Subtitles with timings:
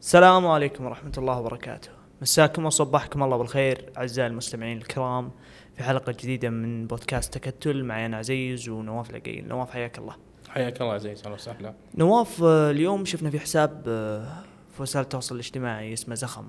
[0.00, 1.88] السلام عليكم ورحمة الله وبركاته.
[2.22, 5.30] مساكم وصبحكم الله بالخير أعزائي المستمعين الكرام
[5.76, 7.84] في حلقة جديدة من بودكاست تكتل.
[7.84, 10.16] معي أنا عزيز ونواف العقيل نواف حياك الله.
[10.48, 11.22] حياك الله عزيز.
[11.22, 11.74] أهلا وسهلا.
[11.94, 14.42] نواف آه، اليوم شفنا في حساب آه،
[14.76, 16.44] في وسائل التواصل الاجتماعي اسمه زخم.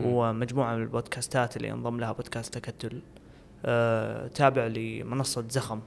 [0.00, 3.00] ومجموعة من البودكاستات اللي انضم لها بودكاست تكتل.
[3.64, 5.80] آه، تابع لمنصة زخم.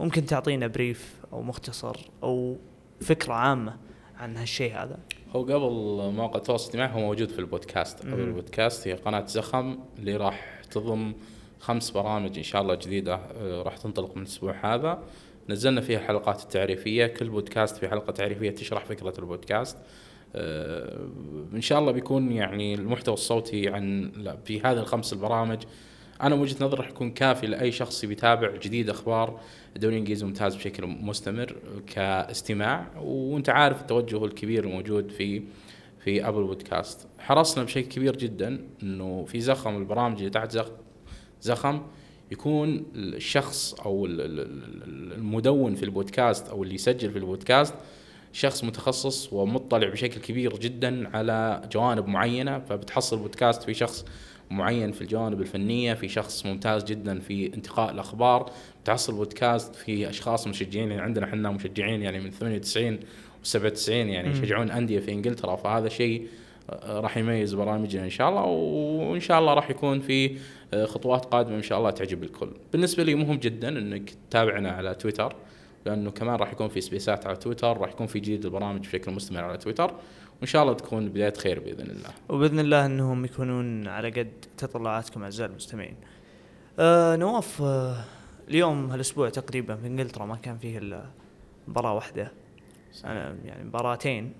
[0.00, 2.56] ممكن تعطينا بريف أو مختصر أو
[3.00, 3.76] فكرة عامة
[4.18, 4.98] عن هالشيء هذا؟
[5.32, 8.00] هو قبل موقع التواصل الاجتماعي هو موجود في البودكاست.
[8.00, 8.20] قبل.
[8.20, 11.12] البودكاست هي قناة زخم اللي راح تضم
[11.60, 15.02] خمس برامج إن شاء الله جديدة آه، راح تنطلق من الأسبوع هذا.
[15.48, 17.06] نزلنا فيها حلقات التعريفية.
[17.06, 19.76] كل بودكاست في حلقة تعريفية تشرح فكرة البودكاست.
[20.34, 21.08] آه،
[21.54, 24.12] إن شاء الله بيكون يعني المحتوى الصوتي عن
[24.44, 25.62] في هذه الخمس البرامج
[26.22, 29.40] أنا من وجهة نظري راح يكون كافي لأي شخص بيتابع جديد أخبار
[29.76, 31.56] الدوري الإنجليزي ممتاز بشكل مستمر
[31.86, 35.42] كاستماع وأنت عارف التوجه الكبير الموجود في
[36.04, 40.70] في ابل بودكاست حرصنا بشكل كبير جدا إنه في زخم البرامج اللي تحت زخ
[41.42, 41.82] زخم
[42.30, 47.74] يكون الشخص أو ال- ال- ال- المدون في البودكاست أو اللي يسجل في البودكاست
[48.32, 54.04] شخص متخصص ومطلع بشكل كبير جدا على جوانب معينة فبتحصل بودكاست في شخص
[54.50, 58.50] معين في الجوانب الفنية في شخص ممتاز جدا في انتقاء الأخبار
[58.82, 62.98] بتحصل بودكاست في أشخاص مشجعين يعني عندنا إحنا مشجعين يعني من 98
[63.44, 64.30] و97 يعني.
[64.30, 66.26] يشجعون أندية في إنجلترا فهذا شيء
[66.70, 70.36] آه، راح يميز برامجنا إن شاء الله وإن شاء الله راح يكون في
[70.74, 72.50] آه، خطوات قادمة إن شاء الله تعجب الكل.
[72.72, 75.36] بالنسبة لي مهم جدا إنك تتابعنا على تويتر
[75.86, 79.44] لأنه كمان راح يكون في سبيسات على تويتر راح يكون في جديد البرامج بشكل مستمر
[79.44, 79.94] على تويتر
[80.40, 82.10] وان شاء الله تكون بداية خير بإذن الله.
[82.28, 85.96] وبإذن الله إنهم يكونون على قد تطلعاتكم أعزائي المستمعين.
[86.78, 88.04] آه نواف آه
[88.48, 91.04] اليوم هالأسبوع تقريبا في إنجلترا ما كان فيه إلا
[91.68, 92.32] مباراة واحدة
[93.04, 94.32] أنا يعني مباراتين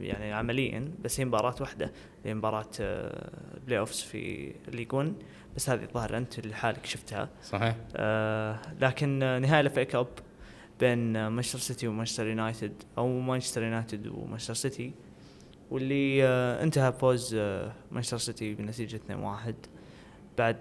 [0.00, 1.92] يعني عمليا بس هي مباراة واحدة
[2.24, 3.30] هي مباراة آه
[3.66, 5.16] playoffs في ال League One
[5.56, 10.06] بس هذه الظاهر أنت لحالك شفتها صحيح؟ آه لكن آه، نهائي ال FA Cup
[10.80, 14.92] بين آه، مانشستر سيتي ومانشستر يونايتد أو مانشستر يونايتد ومانشستر سيتي
[15.70, 19.00] واللي آه انتهى بفوز آه مانشستر سيتي بنتيجة
[19.48, 19.52] 2-1
[20.38, 20.56] بعد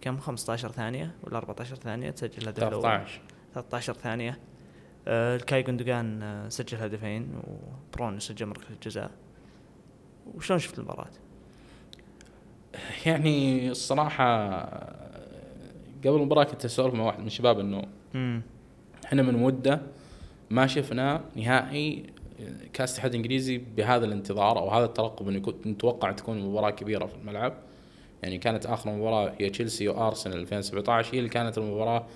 [0.00, 2.70] كم؟ 15 ثانية ولا 14 ثانية تسجل الأول.
[2.82, 3.20] 13
[3.54, 4.38] 13 ثانية.
[5.08, 9.10] آه الكاي جوندوجان سجل هدفين وبرون سجل من ركله الجزاء.
[10.34, 11.10] وشلون شفت المباراة؟
[13.06, 14.54] يعني الصراحة
[16.04, 17.82] قبل المباراة كنت أسولف مع واحد من الشباب إنه
[19.04, 19.80] إحنا من مدة
[20.50, 22.06] ما شفنا نهائي
[22.72, 27.54] كاس اتحاد إنجليزي بهذا الانتظار أو هذا الترقب إنه نتوقع تكون مباراة كبيرة في الملعب.
[28.22, 32.06] يعني كانت آخر مباراة هي تشيلسي وآرسنال 2017 هي اللي كانت المباراة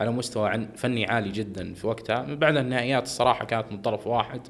[0.00, 2.22] على مستوى عن فني عالي جدا في وقتها.
[2.22, 4.40] من بعد النهائيات الصراحة كانت من طرف واحد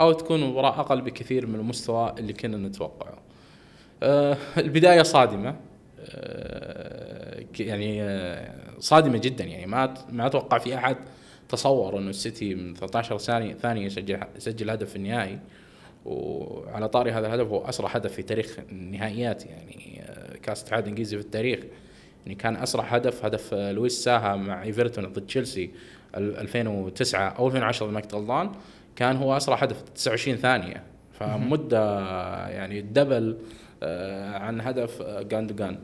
[0.00, 3.18] أو تكون مباراة أقل بكثير من المستوى اللي كنا نتوقعه.
[4.02, 5.56] آه، البداية صادمة.
[7.54, 9.44] ك- يعني آه، صادمة جدا.
[9.44, 10.96] يعني ما ما أتوقع في أحد
[11.52, 15.38] تصور إنه السيتي من 13 ثانية ثانية يسجل يسجل هدف في النهائي.
[16.04, 21.16] وعلى طاري هذا الهدف هو أسرع هدف في تاريخ النهائيات يعني آه، كأس اتحاد انجليزي
[21.16, 21.60] في التاريخ.
[22.26, 25.70] يعني كان أسرع هدف هدف لويس ساها مع إيفرتون ضد تشيلسي
[26.16, 28.52] ال- 2009 أو 2010 اذا ما كنت غلطان
[28.96, 30.82] كان هو أسرع هدف 29 ثانية.
[31.12, 31.98] فمدة
[32.48, 33.36] يعني الدبل
[33.82, 35.78] آه، عن هدف آه، جوندوجان.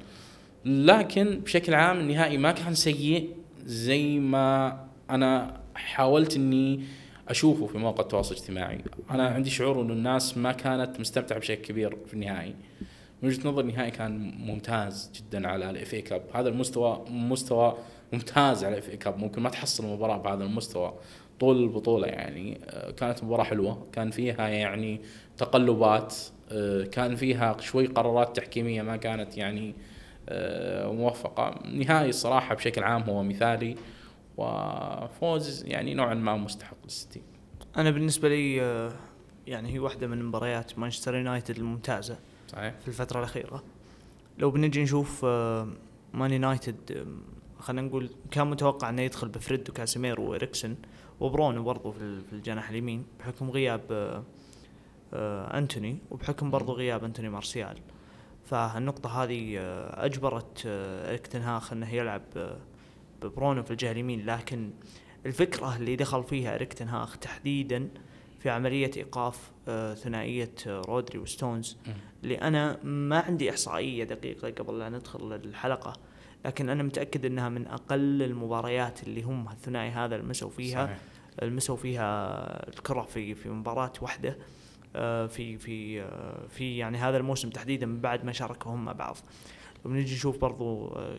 [0.64, 3.30] لكن بشكل عام النهائي ما كان سيء
[3.64, 4.78] زي ما
[5.10, 6.84] أنا حاولت إني
[7.28, 8.78] أشوفه في مواقع التواصل الاجتماعي.
[9.10, 12.54] أنا عندي شعور إنه الناس ما كانت مستمتعة بشكل كبير في النهائي.
[13.22, 17.76] من وجهة نظري النهائي كان ممتاز جدا على ال FA Cup هذا المستوى مستوى
[18.12, 20.94] ممتاز على ال FA Cup ممكن ما تحصل مباراه بهذا المستوى.
[21.40, 23.86] طول البطولة يعني آه، كانت مباراة حلوة.
[23.92, 25.00] كان فيها يعني
[25.36, 26.14] تقلبات
[26.52, 29.74] آه، كان فيها شوي قرارات تحكيمية ما كانت يعني
[30.28, 31.60] آه، موفقة.
[31.74, 33.76] نهائي الصراحه بشكل عام هو مثالي.
[34.38, 37.22] وفوز يعني نوعا ما مستحق للسيتي.
[37.76, 38.92] أنا بالنسبة لي آه،
[39.46, 42.74] يعني هي واحدة من مباريات مانشستر يونايتد الممتازة صحيح.
[42.80, 43.62] في الفترة الأخيرة.
[44.38, 45.68] لو بنجي نشوف آه،
[46.14, 47.06] مان يونايتد
[47.58, 50.76] خلينا نقول كان متوقع إنه يدخل بفريد وكاسيميرو وإريكسن
[51.20, 53.82] وبرونو برضو في ال- في الجناح اليمين بحكم غياب
[55.12, 57.76] آه، أنتوني وبحكم برضو غياب أنتوني مارسيال.
[58.44, 59.58] فالنقطة هذه
[60.04, 62.22] أجبرت إريك تنهاخ أنه يلعب
[63.22, 64.70] ببرونو في الجهة اليمين لكن
[65.26, 67.88] الفكرة اللي دخل فيها إريك تنهاخ تحديدا
[68.38, 71.76] في عملية إيقاف آه، ثنائية آه، رودري وستونز.
[72.24, 75.92] اللي أنا ما عندي إحصائية دقيقة قبل لا ندخل الحلقة
[76.44, 80.86] لكن أنا متأكد أنها من أقل المباريات اللي هم الثنائي هذا المسوا فيها.
[80.86, 80.98] صحيح.
[81.42, 84.38] المسوا فيها الكرة في في مباراة واحدة
[84.96, 86.04] آه، في في
[86.48, 89.16] في يعني هذا الموسم تحديدا من بعد ما شاركوا هم مع بعض.
[89.88, 91.18] وبنجي نشوف برضو آه،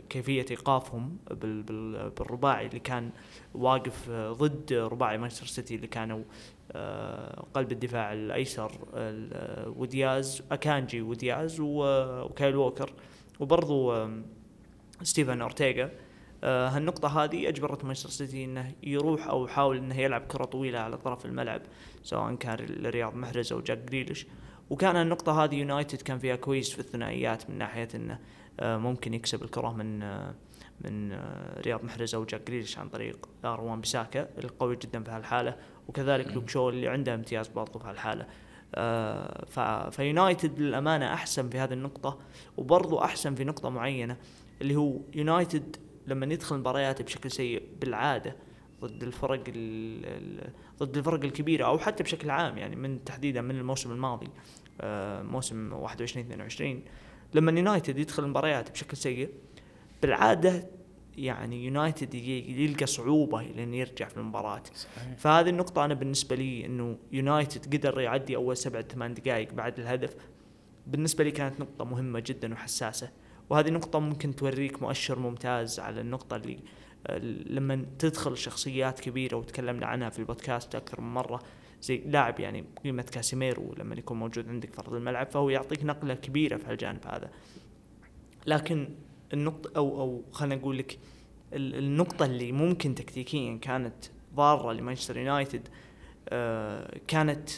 [1.32, 3.10] بال- بال- بالرباعي اللي كان
[3.54, 6.24] واقف آه، ضد رباعي مانشستر سيتي اللي كانوا
[6.72, 12.94] آه، قلب الدفاع الأيسر ال- آه، ودياز أكانجي ودياز وكايل ووكر.
[13.40, 14.08] وبرضو
[15.04, 15.90] ستيفن أورتيغا
[16.44, 20.98] آه، هالنقطة هذه أجبرت مانشستر سيتي أنه يروح أو يحاول أنه يلعب كرة طويلة على
[20.98, 21.62] طرف الملعب
[22.04, 22.56] سواء كان
[22.86, 24.28] رياض محرز أو جاك جريليش.
[24.70, 28.20] وكان النقطة هذه يونايتد كان فيها كويس في الثنائيات من ناحية أنه
[28.62, 30.36] ممكن يكسب الكرة من آه،
[30.82, 35.12] من آه، رياض محرز أو جاك جريليش عن طريق آرون وان بيساكا القوي جدا في
[35.12, 35.56] هالحالة
[35.88, 38.26] وكذلك لوك شو اللي عنده امتياز برضه في هالحالة.
[38.76, 42.20] آه، ف- فيونايتد للأمانة أحسن في هذه النقطة
[42.58, 44.18] وبرضه أحسن في نقطة معينة
[44.62, 45.76] اللي هو يونايتد
[46.08, 48.36] لما يدخل مبارياته بشكل سيء بالعادة
[48.82, 53.56] ضد الفرق ال- ال- ضد الفرق الكبيرة أو حتى بشكل عام يعني من تحديدا من
[53.58, 54.28] الموسم الماضي
[54.82, 56.82] آه، موسم 21 22
[57.34, 59.30] لما يونايتد يدخل المباريات بشكل سيء
[60.02, 60.70] بالعادة
[61.18, 64.64] يعني يونايتد يلقى صعوبة لأن يرجع في المباراة.
[64.76, 65.18] صحيح.
[65.18, 70.16] فهذه النقطة أنا بالنسبة لي إنه يونايتد قدر يعدي أول سبعة ثمان دقائق بعد الهدف
[70.88, 73.12] بالنسبة لي كانت نقطة مهمة جدا وحساسة.
[73.50, 76.60] وهذه نقطة ممكن توريك مؤشر ممتاز على النقطة اللي
[77.08, 81.42] آه، لما تدخل شخصيات كبيرة وتكلمنا عنها في البودكاست أكثر من مرة
[81.82, 86.14] زي لاعب يعني قيمة كاسيميرو لما يكون موجود عندك في أرض الملعب فهو يعطيك نقلة
[86.14, 87.30] كبيرة في هالجانب هذا.
[88.48, 88.90] لكن
[89.34, 91.00] النقطة أو أو خلينا نقول لك
[91.54, 94.06] ال- النقطة اللي ممكن تكتيكيا كانت
[94.36, 95.68] ضارة لمانشستر يونايتد
[96.30, 97.50] آه، كانت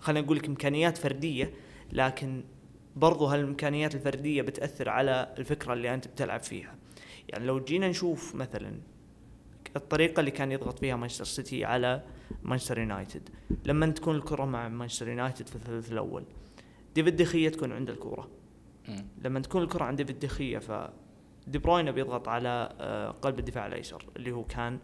[0.00, 1.54] خلينا نقول لك إمكانيات فردية
[1.92, 2.44] لكن
[2.96, 6.74] برضو هالإمكانيات الفردية بتأثر على الفكرة اللي أنت بتلعب فيها.
[7.28, 8.78] يعني لو جينا نشوف مثلا
[9.76, 12.02] الطريقة اللي كان يضغط فيها مانشستر سيتي على
[12.42, 13.28] مانشستر يونايتد
[13.64, 16.24] لما تكون الكرة مع مانشستر يونايتد في الثلث الأول
[16.94, 18.28] ديفيد دخية تكون عنده الكرة.
[18.88, 19.06] مم.
[19.24, 20.90] لما تكون الكرة عند ديفيد دخية ف
[21.46, 24.78] دي بروين بيضغط على آه، قلب الدفاع الأيسر اللي هو كان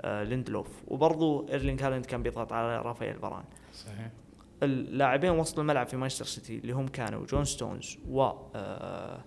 [0.00, 0.68] آه، ليندلوف.
[0.88, 3.44] وبرضو إيرلينج هالاند كان بيضغط على رافائيل فاران.
[3.74, 4.10] صحيح.
[4.62, 9.24] اللاعبين وسط الملعب في مانشستر سيتي اللي هم كانوا جون ستونز و آه،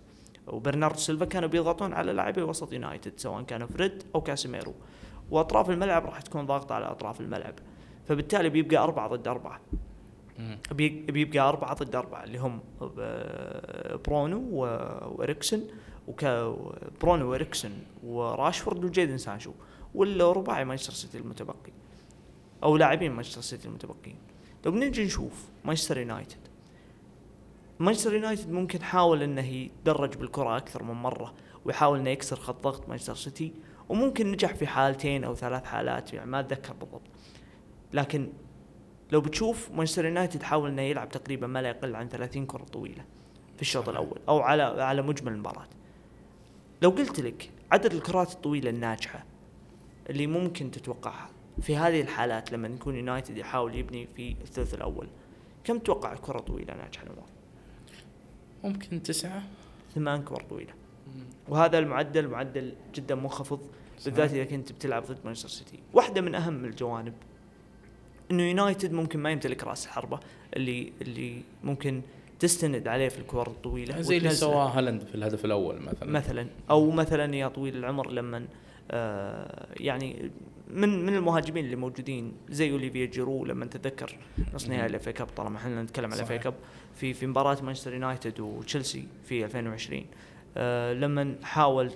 [0.47, 4.73] وبرناردو سيلفا كانوا بيضغطون على لاعبي وسط يونايتد سواء كانوا فريد أو كاسيميرو.
[5.31, 7.53] وأطراف الملعب راح تكون ضاغطة على أطراف الملعب.
[8.07, 9.59] فبالتالي بيبقى أربعة ضد أربعة.
[11.11, 12.59] بيبقى أربعة ضد أربعة اللي هم
[12.99, 15.63] آه، برونو وإريكسن
[17.01, 17.71] برونو وإريكسن
[18.03, 19.51] وراشفورد وجيدن سانشو
[19.95, 21.71] والرباعي مانشستر سيتي المتبقي
[22.63, 24.15] أو لاعبين مانشستر سيتي المتبقين
[24.65, 26.37] لو بنجي نشوف مانشستر يونايتد.
[27.79, 31.33] مانشستر يونايتد ممكن حاول إنه يتدرج بالكرة أكثر من مرة
[31.65, 33.53] ويحاول إنه يكسر خط ضغط مانشستر سيتي
[33.89, 37.01] وممكن نجح في حالتين أو ثلاث حالات يعني ما أتذكر بالضبط.
[37.93, 38.29] لكن
[39.11, 43.05] لو بتشوف مانشستر يونايتد حاول إنه يلعب تقريبا ما لا يقل عن 30 كرة طويلة
[43.55, 43.89] في الشوط.
[43.89, 45.67] الأول أو على على مجمل المباراة.
[46.81, 49.25] لو قلت لك عدد الكرات الطويلة الناجحة
[50.09, 51.29] اللي ممكن تتوقعها
[51.61, 55.07] في هذه الحالات لما يكون يونايتد يحاول يبني في الثلث الأول
[55.63, 57.29] كم تتوقع كرة طويلة ناجحة نواف؟
[58.63, 59.43] ممكن تسعة.
[59.95, 60.73] ثمان كور طويلة.
[61.47, 63.59] وهذا المعدل معدل جدا منخفض
[64.05, 64.33] بالذات.
[64.33, 67.13] إذا كنت بتلعب ضد مانشستر سيتي واحدة من أهم الجوانب
[68.31, 70.19] إنه يونايتد ممكن ما يمتلك رأس الحربه
[70.55, 72.01] اللي اللي ممكن
[72.39, 74.29] تستند عليه في الكور الطويلة زي اللي.
[74.29, 78.45] سواه هالاند في الهدف الأول مثلا مثلا أو مثلا يا طويل العمر لما
[78.91, 80.31] آه يعني
[80.73, 84.17] من من المهاجمين اللي موجودين زي أوليفييه جيرو لما تتذكر
[84.53, 84.89] نص نهائي مم.
[84.89, 86.41] ال FA Cup طالما إحنا نتكلم على ال FA صحيح.
[86.41, 86.53] Cup
[86.95, 90.05] في في مباراة مانشستر يونايتد وتشيلسي في 2020 آه
[90.93, 91.91] لما حاول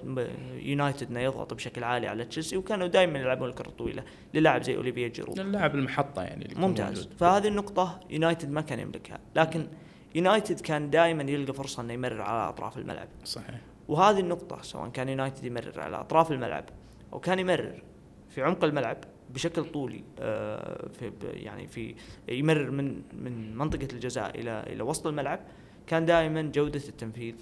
[0.53, 5.07] يونايتد إنه يضغط بشكل عالي على تشيلسي وكانوا دائما يلعبون الكرة الطويلة للاعب زي أوليفييه
[5.07, 6.99] جيرو اللاعب المحطة يعني اللي ممتاز.
[6.99, 7.13] موجود.
[7.19, 9.19] فهذه النقطة يونايتد ما كان يملكها.
[9.35, 9.67] لكن
[10.15, 13.07] يونايتد كان دائما يلقى فرصة إنه يمرر على أطراف الملعب.
[13.25, 13.61] صحيح.
[13.87, 16.65] وهذه النقطة سواء كان يونايتد يمرر على أطراف الملعب
[17.13, 17.83] أو كان يمرر
[18.29, 18.97] في عمق الملعب
[19.29, 21.95] بشكل طولي آه، في يعني في
[22.29, 25.39] يمرر من من منطقة الجزاء إلى إلى وسط الملعب
[25.87, 27.35] كان دائما جودة التنفيذ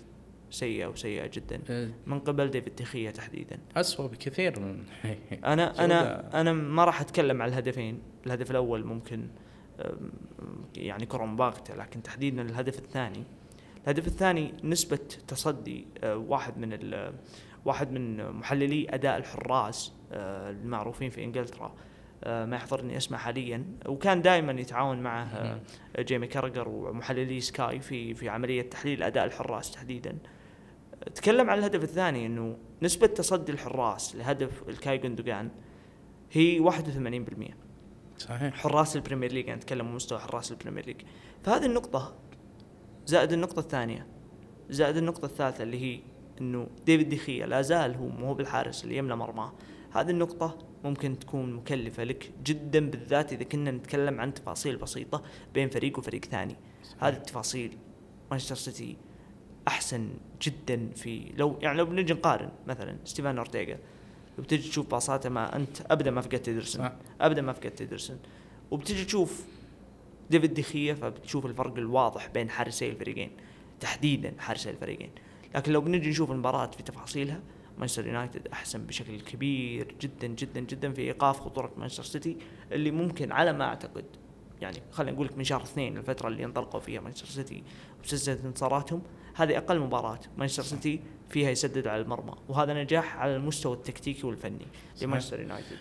[0.52, 1.62] سيئة وسيئة جدا.
[1.70, 3.60] آه، من قبل ديفيد دخية تحديدا.
[3.76, 4.84] أسوأ بكثير من
[5.46, 6.42] أنا أنا جودة.
[6.42, 8.00] أنا ما راح أتكلم على الهدفين.
[8.26, 9.28] الهدف الأول ممكن
[10.78, 13.24] يعني كرة مباغتة لكن تحديدا الهدف الثاني.
[13.84, 16.80] الهدف الثاني نسبة تصدي آه، واحد من
[17.66, 21.76] واحد من محللي أداء الحراس آه، المعروفين في إنجلترا.
[22.24, 23.66] آه، ما يحضرني اسمه حاليا.
[23.86, 25.60] وكان دائما يتعاون معه
[26.00, 30.18] جيمي كاراجر ومحللي سكاي في في عملية تحليل أداء الحراس تحديدا.
[31.16, 35.50] تكلم عن الهدف الثاني إنه نسبة تصدي الحراس لهدف إلكاي جندوجان
[36.32, 37.54] هي 81%
[38.18, 38.54] صحيح.
[38.56, 41.02] حراس البريمير ليج أنا اتكلم عن مستوى حراس البريمير ليج.
[41.44, 42.16] فهذه النقطة
[43.06, 44.08] زائد النقطة الثانية
[44.70, 46.00] زائد النقطة الثالثة اللي هي
[46.42, 49.54] إنه ديفيد دخية لا زال هو مو بالحارس اللي يملى مرماه.
[49.92, 55.70] هذه النقطة ممكن تكون مكلفة لك جدا بالذات إذا كنا نتكلم عن تفاصيل بسيطة بين
[55.70, 56.56] فريق وفريق ثاني.
[57.00, 57.78] هذه التفاصيل
[58.32, 58.98] مانشستر سيتي
[59.68, 60.10] أحسن
[60.42, 63.78] جدا في لو يعني لو بنجي نقارن مثلا ستيفان أورتيغا
[64.38, 66.94] لو بتجي تشوف باصاته ما أنت أبدا ما فقدت إيدرسون صح.
[67.22, 68.20] أبدا ما فقدت إيدرسون
[68.72, 69.46] وبتجي تشوف
[70.30, 73.32] ديفيد دخية فبتشوف الفرق الواضح بين حارسي الفريقين
[73.80, 75.10] تحديدا حارسي الفريقين
[75.56, 77.40] لكن لو بنجي نشوف المباراة في تفاصيلها
[77.78, 82.38] مانشستر يونايتد أحسن بشكل كبير جدا جدا جدا في إيقاف خطورة مانشستر سيتي
[82.72, 84.06] اللي ممكن على ما أعتقد
[84.62, 87.64] يعني خلينا نقول لك من شهر اثنين الفترة اللي انطلقوا فيها مانشستر سيتي
[88.04, 89.02] بسلسله انتصاراتهم
[89.36, 90.20] هذه أقل مباراة.
[90.38, 94.68] مانشستر سيتي فيها يسدد على المرمى وهذا نجاح على المستوى التكتيكي والفني
[95.02, 95.78] لمانشستر يونايتد.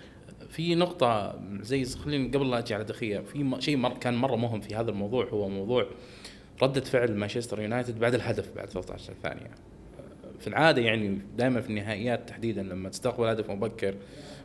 [0.49, 4.61] في نقطة زي خليني قبل لا أجي على دخية في شيء مر كان مرة مهم
[4.61, 5.87] في هذا الموضوع هو موضوع
[6.62, 9.50] ردة فعل مانشستر يونايتد بعد الهدف بعد 13 ثانية.
[10.40, 13.95] في العادة يعني دائما في النهائيات تحديدا لما تستقبل هدف مبكر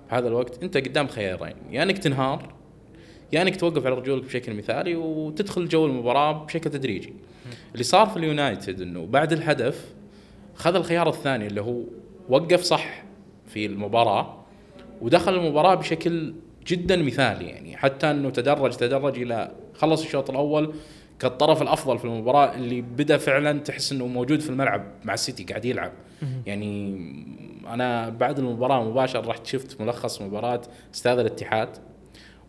[0.09, 2.53] بهذا الوقت أنت قدام خيارين يا انك تنهار
[3.33, 7.13] يا انك توقف على رجولك بشكل مثالي وتدخل جو المباراة بشكل تدريجي.
[7.71, 9.93] اللي صار في اليونايتد إنه بعد الهدف
[10.55, 11.81] خذ الخيار الثاني اللي هو
[12.29, 13.03] وقف صح
[13.47, 14.45] في المباراة
[15.01, 16.33] ودخل المباراة بشكل
[16.67, 17.77] جدا مثالي يعني.
[17.77, 20.73] حتى إنه تدرج تدرج إلى خلص الشوط الأول
[21.19, 25.65] كالطرف الأفضل في المباراة اللي بدأ فعلا تحس إنه موجود في الملعب مع السيتي قاعد
[25.65, 25.91] يلعب.
[26.45, 26.95] يعني
[27.67, 30.61] أنا بعد المباراة مباشرة رحت شفت ملخص مباراة
[30.93, 31.69] أستاذ الاتحاد.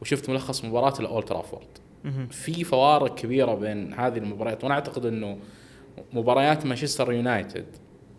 [0.02, 1.66] وشفت ملخص مباراة الاولد ترافورد.
[2.30, 5.38] في فوارق كبيرة بين هذه المباريات وأنا أعتقد إنه
[6.12, 7.66] مباريات مانشستر يونايتد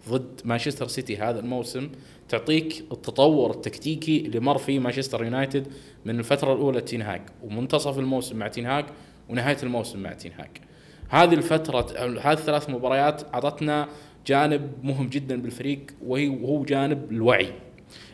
[0.10, 1.90] ضد مانشستر سيتي هذا الموسم
[2.30, 5.68] تعطيك التطور التكتيكي اللي مر فيه مانشستر يونايتد
[6.06, 8.86] من الفترة الأولى تينهاك ومنتصف الموسم مع تينهاك
[9.30, 10.62] ونهاية الموسم مع تينهاك
[11.10, 13.88] هذه الفترة هذه الثلاث مباريات أعطتنا
[14.28, 17.54] جانب مهم جدا بالفريق وهي وهو جانب الوعي.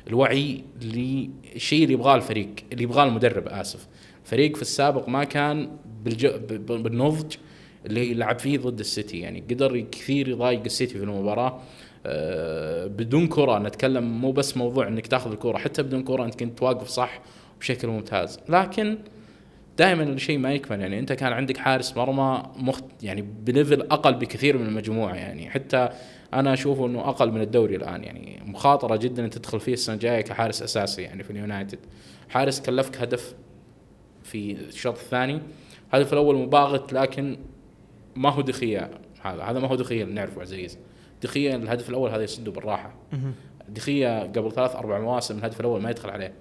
[0.07, 3.88] الوعي للشيء اللي يبغاه الفريق اللي يبغاه المدرب آسف.
[4.24, 5.69] فريق في السابق ما كان
[6.03, 7.36] بالنضج
[7.86, 9.19] اللي لعب فيه ضد السيتي.
[9.19, 11.62] يعني قدر كثير يضايق السيتي في المباراة.
[12.05, 16.63] آه، بدون كرة نتكلم مو بس موضوع إنك تاخذ الكرة حتى بدون كرة أنت كنت
[16.63, 17.22] واقف صح
[17.60, 18.39] بشكل ممتاز.
[18.50, 18.98] لكن
[19.77, 20.81] دائما الشيء ما يكمل.
[20.81, 25.15] يعني أنت كان عندك حارس مرمى مخت يعني ب level أقل بكثير من المجموعة.
[25.15, 25.89] يعني حتى
[26.33, 28.03] أنا أشوفه إنه أقل من الدوري الآن.
[28.03, 31.79] يعني مخاطرة جدا انت تدخل فيه السنة الجاية كحارس أساسي يعني في اليونايتد.
[32.29, 33.36] حارس كلفك هدف
[34.24, 35.41] في الشوط الثاني.
[35.93, 37.38] الهدف الأول مباغت لكن
[38.15, 38.91] ما هو دخية
[39.22, 39.43] هذا.
[39.43, 40.77] هذا ما هو دخية اللي نعرفه عزيز.
[41.24, 42.95] دخية الهدف الأول هذا يسده بالراحة.
[43.69, 46.33] دخية قبل ثلاث أربع مواسم الهدف الأول ما يدخل عليه.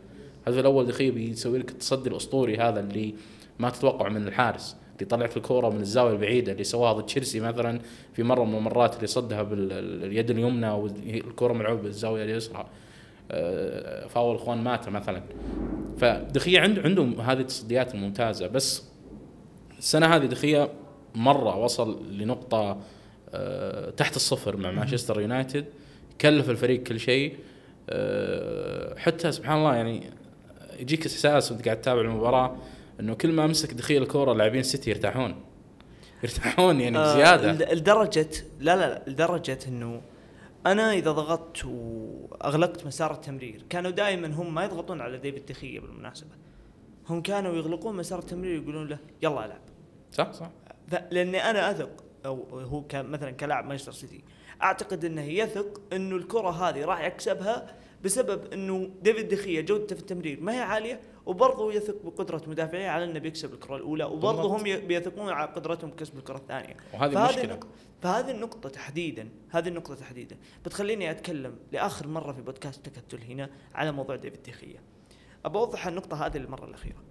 [0.47, 3.14] الهدف الأول دخية بيسوي لك التصدي الأسطوري هذا اللي
[3.59, 4.76] ما تتوقع من الحارس.
[4.94, 7.80] اللي طلعت الكورة من الزاوية البعيدة اللي سواها ضد تشيلسي مثلا
[8.12, 12.66] في مرة من المرات اللي صدها باليد اليمنى والكورة ملعوبة بالزاوية اليسرى.
[13.30, 15.22] آه، فاول اخوان ماتا مثلا.
[15.99, 18.46] فدخية عنده عنده هذه التصديات الممتازة.
[18.46, 18.82] بس
[19.78, 20.68] السنة هذه دخية
[21.14, 22.78] مرة وصل لنقطة
[23.34, 25.64] آه، تحت الصفر مع مانشستر يونايتد.
[26.20, 27.37] كلف الفريق كل شيء.
[27.90, 30.02] آه، حتى سبحان الله يعني
[30.80, 32.56] يجيك إحساس وأنت قاعد تتابع المباراة.
[33.00, 35.34] إنه كل ما أمسك دخيل الكورة لاعبين السيتي يرتاحون.
[36.22, 37.52] يرتاحون يعني آه، بزيادة.
[37.52, 38.28] لد- لدرجه
[38.61, 40.00] لا لا لا لدرجة إنه
[40.66, 46.30] أنا إذا ضغطت وأغلقت مسار التمرير كانوا دائما هم ما يضغطون على ديفيد دخيه بالمناسبة.
[47.08, 49.61] هم كانوا يغلقون مسار التمرير ويقولون له يلا ألعب.
[50.12, 50.50] صح صح.
[51.11, 54.25] لأني أنا أثق أو هو مثلا كلاعب مانشستر سيتي
[54.62, 57.66] أعتقد إنه يثق إنه الكرة هذه راح يكسبها
[58.04, 63.05] بسبب إنه ديفيد دخيه جودته في التمرير ما هي عالية وبرضه يثق بقدرة مدافعيه على
[63.05, 64.57] أنه بيكسب الكرة الأولى وبرضه.
[64.57, 67.69] هم بيثقون على قدرتهم بكسب الكرة الثانية وهذه فهذه مشكلة النقطة
[68.02, 73.93] فهذه النقطة تحديدا هذه النقطة تحديدا بتخليني أتكلم لآخر مرة في بودكاست تكتل هنا على
[73.93, 74.79] موضوع ديفيد دخية.
[75.45, 77.02] ابى أوضح النقطة هذه للمرة الأخيرة.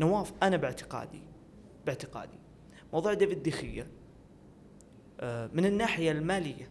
[0.00, 1.22] نواف أنا باعتقادي
[1.86, 2.38] باعتقادي
[2.92, 3.86] موضوع ديفيد دخية
[5.20, 6.70] آه، من الناحية المالية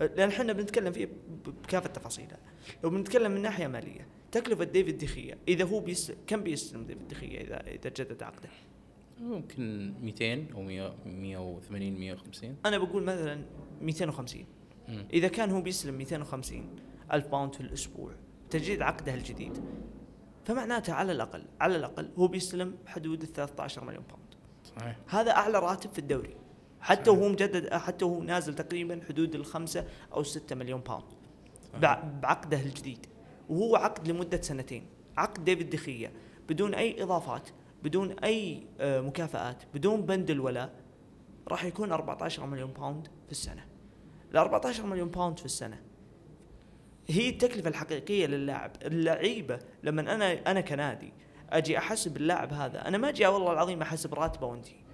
[0.00, 2.38] آه، لأن إحنا بنتكلم فيه ب- بكافة تفاصيلها.
[2.84, 7.40] لو بنتكلم من ناحية مالية تكلفة ديفيد دخية إذا هو بيستلم كم بيستلم ديفيد دخية
[7.40, 8.48] إذا إذا جدد عقده؟
[9.20, 13.44] ممكن 200 أو 100 180 150 أنا بقول مثلا
[13.82, 14.44] 250
[14.88, 15.06] مم.
[15.12, 16.76] إذا كان هو بيستلم 250
[17.12, 18.12] ألف pound في الأسبوع
[18.50, 19.64] تجديد عقده الجديد
[20.44, 24.34] فمعناته على الأقل على الأقل هو بيستلم حدود ال 13 مليون pound.
[24.64, 24.96] صحيح.
[25.06, 26.36] هذا أعلى راتب في الدوري.
[26.80, 27.10] حتى.
[27.10, 31.04] وهو مجدد حتى وهو نازل تقريبا حدود الخمسة أو 6 مليون pound.
[32.22, 33.06] بعقده الجديد.
[33.48, 34.86] وهو عقد لمدة سنتين.
[35.16, 36.12] عقد ديفيد دخية
[36.48, 37.48] بدون أي إضافات
[37.82, 40.72] بدون أي آه، مكافآت بدون بند الولاء
[41.48, 43.66] راح يكون 14 مليون pound في السنة.
[44.32, 45.80] ال 14 مليون pound في السنة
[47.08, 49.58] هي التكلفة الحقيقية للاعب اللعيبة.
[49.82, 51.12] لما أنا أنا كنادي
[51.50, 54.84] أجي أحسب اللاعب هذا أنا ما أجي والله العظيم أحسب راتبه وانتهي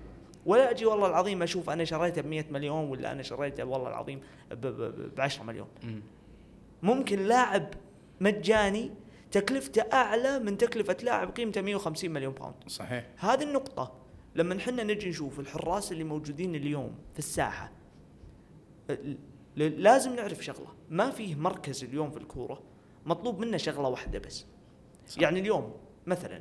[0.47, 4.21] ولا أجي والله العظيم أشوف أنا شريته ب 100 مليون ولا أنا شريته والله العظيم
[4.51, 5.69] ب 10 مليون.
[5.83, 6.03] مم.
[6.83, 7.75] ممكن لاعب
[8.21, 8.91] مجاني
[9.31, 13.07] تكلفته أعلى من تكلفة لاعب قيمته 150 مليون باوند صحيح.
[13.17, 13.93] هذه النقطة
[14.35, 17.19] لما نحن نجي نشوف الحراس اللي موجودين اليوم في
[19.57, 20.67] ل- لازم نعرف شغلة.
[20.91, 22.63] ما فيه مركز اليوم في الكورة
[23.07, 24.45] مطلوب منه شغلة واحدة بس.
[25.07, 25.23] صح.
[25.23, 25.75] يعني اليوم
[26.07, 26.41] مثلا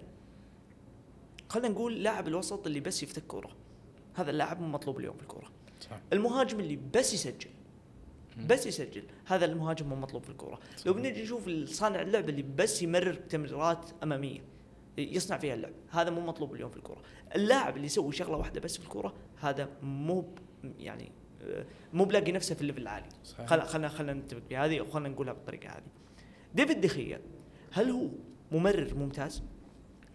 [1.49, 3.49] خلينا نقول لاعب الوسط اللي بس يفتك كورة.
[4.15, 5.51] هذا اللاعب مطلوب اليوم في الكورة.
[5.81, 5.99] صح.
[6.13, 7.49] المهاجم اللي بس يسجل.
[8.37, 9.03] بس يسجل.
[9.25, 10.59] هذا المهاجم مو مطلوب في الكورة.
[10.85, 14.39] لو بنجي نشوف صانع اللعب اللي بس يمرر تمريرات أمامية
[14.97, 15.73] يصنع فيها اللعب.
[15.89, 17.01] هذا مو مطلوب اليوم في الكورة.
[17.35, 20.33] اللاعب اللي يسوي شغلة واحدة بس في الكورة هذا مو
[20.79, 23.09] يعني آه، مو بلاقي نفسه في ال level العالي.
[23.45, 25.83] خلينا خلينا خلينا نتفق بهذه وخلينا نقولها بالطريقة هذه.
[26.55, 27.21] ديفيد دخيا
[27.71, 28.07] هل هو
[28.51, 29.43] ممرر ممتاز؟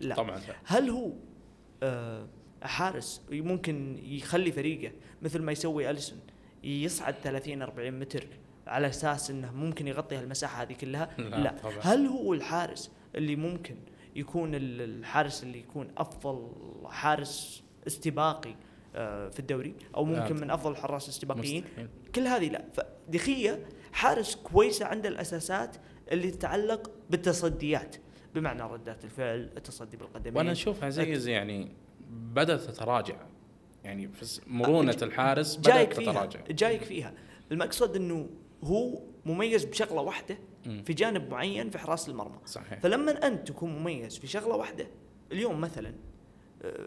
[0.00, 0.14] لا.
[0.14, 0.54] طبعا لا.
[0.64, 1.12] هل هو
[1.82, 2.26] آه
[2.62, 4.92] حارس ممكن يخلي فريقه
[5.22, 6.20] مثل ما يسوي أليسون؟
[6.64, 8.26] يصعد 30 40 متر
[8.66, 11.74] على أساس إنه ممكن يغطي هالمساحة هذه كلها؟ لا، لا, طبعاً.
[11.80, 13.76] هل هو الحارس اللي ممكن
[14.16, 16.50] يكون ال- الحارس اللي يكون أفضل
[16.86, 18.54] حارس استباقي
[18.96, 21.64] آه، في الدوري؟ أو لا، ممكن من أفضل الحراس الاستباقيين.
[22.14, 22.64] كل هذه لا.
[22.74, 25.76] فدخية حارس كويسة عنده الأساسات
[26.12, 27.96] اللي تتعلق بالتصديات
[28.34, 30.36] بمعنى ردات الفعل التصدي بالقدمين.
[30.36, 31.68] وأنا أشوفها زي يعني
[32.10, 33.16] بدأت تتراجع.
[33.84, 34.10] يعني
[34.46, 36.40] مرونة الحارس جايك بدات فيها تتراجع.
[36.50, 37.12] جايك فيها.
[37.52, 38.28] المقصد إنه
[38.64, 40.38] هو مميز بشغلة واحدة.
[40.84, 42.38] في جانب معين في حراسه المرمى.
[42.46, 42.80] صحيح.
[42.80, 44.86] فلما أنت تكون مميز في شغلة واحدة
[45.32, 45.94] اليوم مثلا
[46.62, 46.86] آه،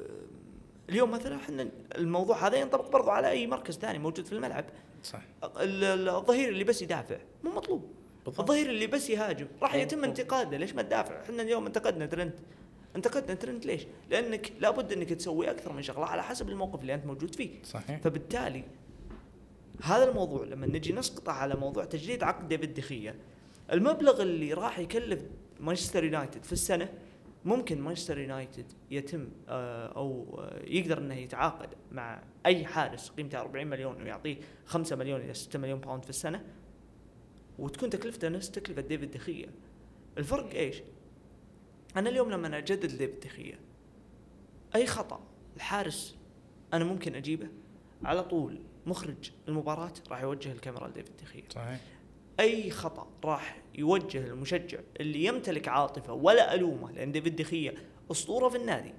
[0.90, 4.66] اليوم مثلا إحنا الموضوع هذا ينطبق برضو على أي مركز ثاني موجود في الملعب.
[5.04, 7.86] صح ال- ال- الظهير اللي بس يدافع مو مطلوب.
[8.26, 8.40] بالضبط.
[8.40, 10.04] الظهير اللي بس يهاجم راح مو يتم.
[10.04, 10.58] انتقاده.
[10.58, 12.36] ليش ما تدافع؟ إحنا اليوم انتقدنا ترنت.
[12.96, 17.06] انتقدنا ترنت ليش؟ لأنك لابد أنك تسوي أكثر من شغلة على حسب الموقف اللي أنت
[17.06, 17.50] موجود فيه.
[17.64, 18.02] صحيح.
[18.02, 18.64] فبالتالي
[19.84, 23.16] هذا الموضوع لما نجي نسقطه على موضوع تجديد عقد ديفيد دخية
[23.72, 25.22] المبلغ اللي راح يكلف
[25.60, 26.90] مانشستر يونايتد في السنة
[27.46, 33.68] ممكن مانشستر يونايتد يتم آه، أو آه، يقدر إنه يتعاقد مع أي حارس قيمته 40
[33.68, 36.44] مليون ويعطيه 5 مليون إلى 6 مليون باوند في السنة
[37.60, 39.46] وتكون تكلفته نفس تكلفة ديفيد دخية.
[40.18, 40.82] الفرق إيش؟
[41.98, 43.60] أنا اليوم لما أجدد ديفيد دخية
[44.76, 45.20] أي خطأ
[45.56, 46.18] الحارس
[46.74, 47.48] أنا ممكن أجيبه؟
[48.04, 51.80] على طول مخرج المباراة راح يوجه الكاميرا لديفيد دخية صحيح.
[52.40, 57.74] أي خطأ راح يوجه المشجع اللي يمتلك عاطفة ولا ألومه لأن ديفيد دخية
[58.12, 58.94] أسطورة في النادي.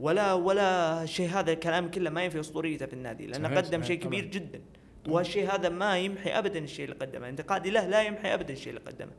[0.00, 4.20] ولا ولا شيء هذا الكلام كله ما ينفي أسطوريته في النادي لأنه قدم شيء كبير
[4.20, 4.30] طبعاً.
[4.32, 4.62] جدا.
[5.08, 7.28] والشيء هذا ما يمحي ابدا الشيء اللي قدمه.
[7.28, 9.12] انتقادي له لا يمحي ابدا الشيء اللي قدمه.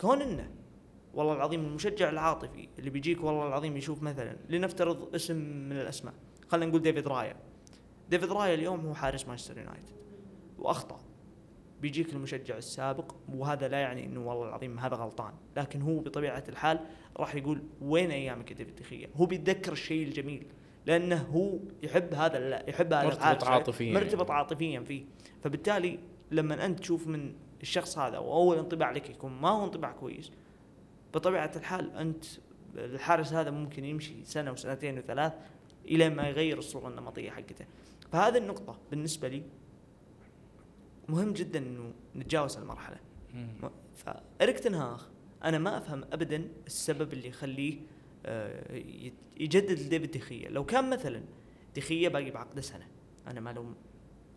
[0.00, 0.50] كون إنه
[1.14, 6.14] والله العظيم المشجع العاطفي اللي بيجيك والله العظيم يشوف مثلا لنفترض اسم من الأسماء.
[6.48, 7.36] خلينا نقول ديفيد رايا.
[8.10, 9.92] ديفيد رايا اليوم هو حارس مانشستر يونايتد.
[10.58, 11.00] وأخطأ.
[11.80, 15.32] بيجيك المشجع السابق وهذا لا يعني إنه والله العظيم هذا غلطان.
[15.56, 16.80] لكن هو بطبيعة الحال
[17.16, 20.46] راح يقول وين أيامك يا ديفيد دخية؟ هو بيتذكر الشيء الجميل.
[20.86, 23.44] لأنه هو يحب هذا الل- يحب هذا مرتبط.
[23.44, 24.38] عاطفياً مرتبط يعني.
[24.38, 25.04] عاطفيا فيه.
[25.42, 25.98] فبالتالي
[26.30, 30.30] لما أنت تشوف من الشخص هذا وأول انطباع لك يكون ما هو انطباع كويس
[31.14, 32.24] بطبيعة الحال أنت
[32.76, 35.32] الحارس هذا ممكن يمشي سنة وسنتين وثلاث
[35.84, 37.64] إلى ما يغير الصورة النمطية حقته.
[38.12, 39.42] فهذه النقطة بالنسبة لي
[41.08, 42.96] مهم جدا إنه نتجاوز المرحله
[43.96, 45.08] فإريك تنهاخ
[45.44, 47.78] أنا ما أفهم ابدا السبب اللي يخليه
[48.26, 48.82] آه،
[49.36, 51.22] يجدد لديفيد دخية لو كان مثلا
[51.76, 52.86] دخية باقي بعقده سنة
[53.26, 53.74] أنا ما لوم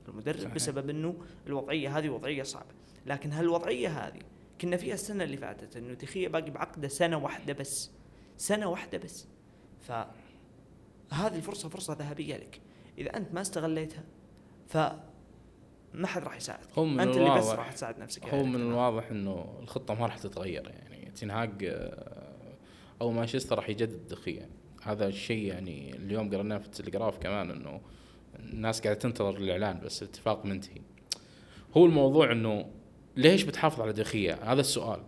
[0.08, 0.54] المدرب صحيح.
[0.54, 1.16] بسبب إنه
[1.48, 2.72] الوضعية هذه وضعية صعبة.
[3.06, 4.20] لكن هالوضعية هذه
[4.62, 7.92] كنا فيها السنة اللي فاتت إنه دخية باقي بعقده سنة واحدة بس
[8.38, 9.28] سنة واحدة بس.
[9.82, 12.62] فهذه الفرصه فرصة ذهبية لك.
[12.98, 14.04] إذا أنت ما استغليتها
[14.68, 14.78] ف
[15.94, 16.68] ما حد راح يساعدك.
[16.78, 18.56] هو من أنت اللي بس راح تساعد نفسك هو من.
[18.56, 21.12] الواضح إنه الخطة ما راح تتغير يعني.
[21.12, 22.56] تنهاج آه،
[23.02, 24.50] أو مانشستر راح يجدد دخيا
[24.84, 27.82] هذا الشيء يعني اليوم قريناه في التلغراف كمان إنه
[28.40, 30.82] الناس قاعدة تنتظر الإعلان بس الاتفاق منتهي.
[31.78, 32.66] هو الموضوع إنه
[33.18, 35.00] ليش بتحافظ على دخيا هذا السؤال.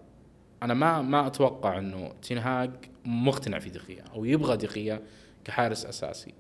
[0.63, 2.72] أنا ما ما أتوقع إنه تنهاج
[3.06, 5.02] مقتنع في دخيا أو يبغى دخيا
[5.46, 6.34] كحارس أساسي.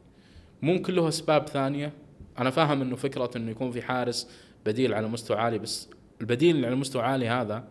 [0.61, 1.93] ممكن له أسباب ثانية.
[2.39, 4.27] أنا فاهم إنه فكرة إنه يكون في حارس
[4.65, 5.89] بديل على مستوى عالي بس
[6.21, 7.63] البديل اللي على مستوى عالي هذا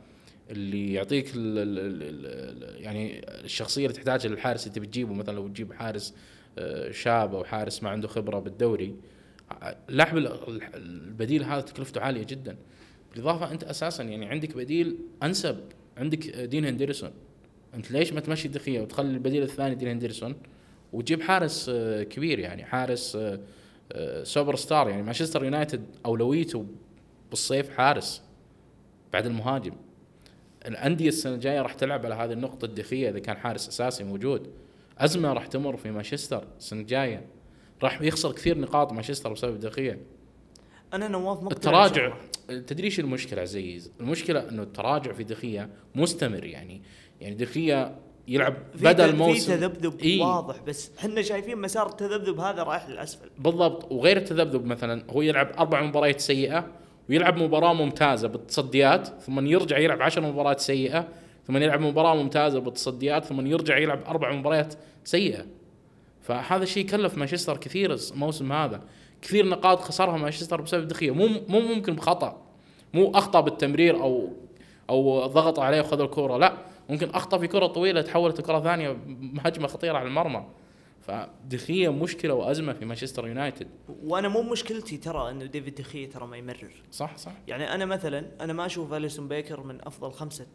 [0.50, 5.48] اللي يعطيك ال ال ال يعني الشخصية اللي تحتاجها للحارس اللي تبي تجيبه مثلا لو
[5.48, 6.14] تجيب حارس
[6.59, 8.96] آه، شاب أو حارس ما عنده خبرة بالدوري
[9.88, 12.56] اللاعب ال- البديل هذا تكلفته عالية جدا.
[13.16, 15.61] بالإضافة أنت أساسا يعني عندك بديل أنسب
[15.96, 17.11] عندك دين هندرسون.
[17.74, 20.37] أنت ليش ما تمشي دخيه وتخلي البديل الثاني دين هندرسون؟
[20.92, 23.40] وتجيب حارس آه، كبير يعني حارس آه،
[23.92, 26.66] آه، super star يعني مانشستر يونايتد أولويته
[27.31, 28.22] بالصيف حارس
[29.12, 29.72] بعد المهاجم.
[30.66, 34.50] الأندية السنة الجاية راح تلعب على هذه النقطة الدخية إذا كان حارس أساسي موجود.
[34.98, 37.26] أزمة راح تمر في مانشستر السنة الجاية.
[37.83, 39.98] راح يخسر كثير نقاط مانشستر بسبب دخيه
[40.96, 42.12] أنا نواف مقتنع التراجع.
[42.48, 46.82] تدري إيش المشكلة عزيز؟ المشكلة إنه التراجع في دخيه مستمر يعني
[47.20, 47.94] يعني دخيه
[48.28, 50.22] يلعب بدل ت- في تذبذب إيه.
[50.22, 55.50] واضح بس إحنا شايفين مسار التذبذب هذا رايح للأسفل بالضبط وغير التذبذب مثلا هو يلعب
[55.59, 56.66] أربع مباريات سيئة
[57.11, 61.09] ويلعب مباراة ممتازة بالتصديات ثم يرجع يلعب عشر مباريات سيئة
[61.46, 65.46] ثم يلعب مباراة ممتازة بالتصديات ثم يرجع يلعب أربع مباريات سيئة
[66.22, 68.82] فهذا الشيء كلف مانشستر كثير الموسم هذا
[69.22, 71.11] كثير نقاط خسرها مانشستر بسبب دخية.
[71.11, 72.42] مو مو ممكن بخطأ.
[72.94, 74.29] مو أخطأ بالتمرير أو
[74.90, 76.57] أو ضغط عليه وخذ الكوره لا
[76.88, 78.96] ممكن أخطأ في كرة طويلة تحولت لكرة ثانية
[79.40, 80.44] هجمه خطيرة على المرمى.
[81.00, 83.68] فدخية مشكلة وأزمة في مانشستر يونايتد.
[84.05, 86.83] وأنا مو مشكلتي ترى إنه ديفيد دخية ترى ما يمرر.
[86.92, 87.33] صح صح.
[87.48, 90.46] يعني أنا مثلا أنا ما أشوف أليسون بيكر من أفضل خمسة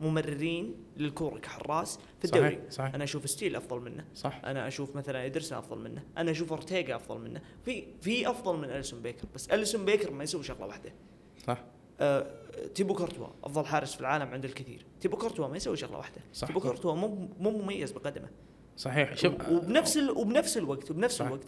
[0.00, 2.70] ممررين للكورة كحراس في صحيح، الدوري.
[2.70, 2.94] صحيح.
[2.94, 4.04] أنا أشوف ستيل أفضل منه.
[4.14, 4.40] صح.
[4.44, 6.02] أنا أشوف مثلا إدرسون أفضل منه.
[6.18, 7.40] أنا أشوف اورتيغا أفضل منه.
[7.64, 10.92] في في أفضل من أليسون بيكر بس أليسون بيكر ما يسوي شغلة واحدة.
[11.46, 11.64] صح.
[12.00, 12.26] آه
[12.74, 14.86] تيبو كورتوا أفضل حارس في العالم عند الكثير.
[15.00, 16.20] تيبو كورتوا ما يسوي شغلة واحدة.
[16.32, 16.46] صح.
[16.46, 18.28] تيبو كورتوا مو مو مميز بقدمه.
[18.76, 19.16] صحيح.
[19.16, 20.10] شوف وبنفس ال...
[20.10, 21.26] وبنفس الوقت وبنفس صح.
[21.26, 21.46] الوقت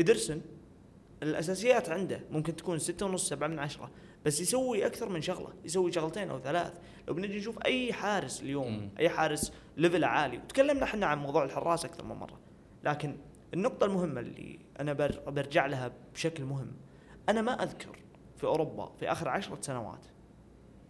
[0.00, 0.42] إدرسون
[1.28, 2.20] الأساسيات عنده.
[2.30, 3.90] ممكن تكون ستة ونص سبعة من عشرة.
[4.24, 5.52] بس يسوي أكثر من شغلة.
[5.64, 6.72] يسوي شغلتين أو ثلاث.
[7.08, 8.90] لو بنجي نشوف أي حارس اليوم مم.
[8.98, 10.38] أي حارس level عالي.
[10.38, 12.40] وتكلمنا إحنا عن موضوع الحراس أكثر من مرة.
[12.84, 13.16] لكن
[13.54, 15.20] النقطة المهمة اللي أنا بر...
[15.26, 16.72] برجع لها بشكل مهم.
[17.28, 17.98] أنا ما أذكر
[18.36, 20.06] في أوروبا في آخر عشرة سنوات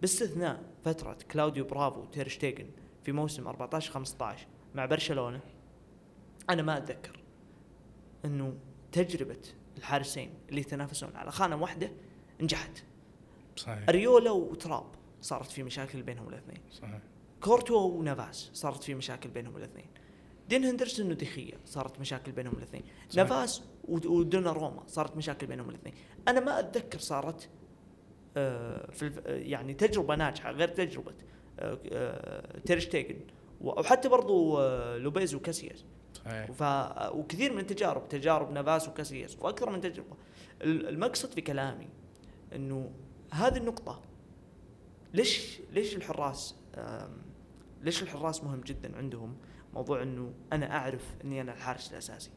[0.01, 2.67] باستثناء فترة كلاوديو برافو وتيرشتيجن
[3.05, 5.41] في موسم 14 15 مع برشلونة
[6.51, 7.21] أنا ما أتذكر
[8.25, 8.55] إنه
[8.93, 9.41] تجربة
[9.79, 11.91] الحارسين اللي يتنافسون على خانة واحدة
[12.41, 12.83] نجحت.
[13.57, 13.89] صحيح.
[13.89, 14.87] أريولا وتراب
[15.21, 16.61] صارت في مشاكل بينهم الاثنين.
[16.73, 16.99] صحيح.
[17.41, 19.87] كورتوا ونافاس صارت في مشاكل بينهم الاثنين.
[20.49, 22.83] دين هندرسون ودخية صارت مشاكل بينهم الاثنين.
[23.09, 23.17] صحيح.
[23.31, 25.95] نافاس ود- ودوناروما صارت مشاكل بينهم الاثنين.
[26.29, 27.49] أنا ما أتذكر صارت
[28.37, 31.13] آه، في آه، يعني تجربة ناجحة غير تجربة
[31.61, 33.21] آه، آه، تيرشتيجن
[33.61, 35.85] وحتى برضو آه، لوبيز وكاسياس.
[36.53, 36.63] ف
[37.15, 40.17] وكثير من التجارب تجارب نافاس وكاسياس وأكثر من تجربة.
[40.63, 41.89] ال- المقصد في كلامي
[42.55, 42.91] إنه
[43.33, 44.01] هذه النقطة
[45.15, 46.55] ليش ليش الحراس
[47.83, 49.37] ليش الحراس مهم جدا عندهم؟
[49.75, 52.31] موضوع إنه أنا أعرف إني أنا الحارس الأساسي.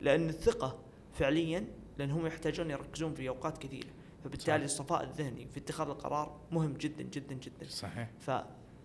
[0.00, 0.78] لأن الثقة
[1.12, 1.64] فعليا
[1.98, 3.88] لأن هم يحتاجون يركزون في أوقات كثيرة.
[4.24, 4.80] فبالتالي صح.
[4.80, 7.66] الصفاء الذهني في اتخاذ القرار مهم جدا جدا جدا.
[7.68, 8.08] صحيح.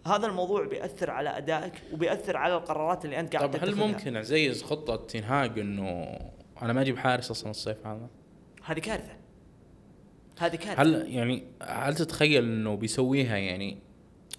[0.05, 3.75] فهذا الموضوع بيأثر على أدائك وبيأثر على القرارات اللي أنت قاعد طب هل.
[3.75, 6.19] ممكن عزيز خطة تنهاج إنه
[6.61, 8.07] أنا ما أجيب حارس أصلا الصيف هذا؟
[8.63, 9.13] هذه كارثة.
[10.39, 10.81] هذه كارثة.
[10.81, 13.77] هل يعني هل تتخيل إنه بيسويها يعني؟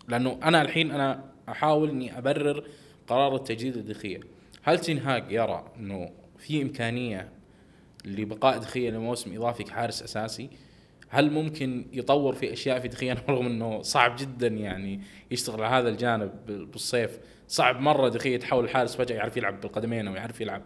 [0.08, 2.68] لأنه أنا الحين أنا أحاول إني أبرر
[3.06, 4.20] قرار التجديد الدخية.
[4.62, 7.28] هل تنهاج يرى إنه في إمكانية
[8.04, 10.50] لبقاء دخية لموسم إضافي كحارس أساسي؟
[11.16, 15.00] هل ممكن يطور في أشياء في دخيه رغم إنه صعب جدا يعني
[15.30, 17.18] يشتغل على هذا الجانب بال- بالصيف.
[17.48, 20.62] صعب مرة دخيه يتحول الحارس فجأة يعرف يلعب بالقدمين أو يعرف يلعب.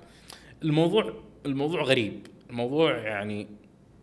[0.63, 1.15] الموضوع
[1.47, 2.27] الموضوع غريب.
[2.51, 3.47] الموضوع يعني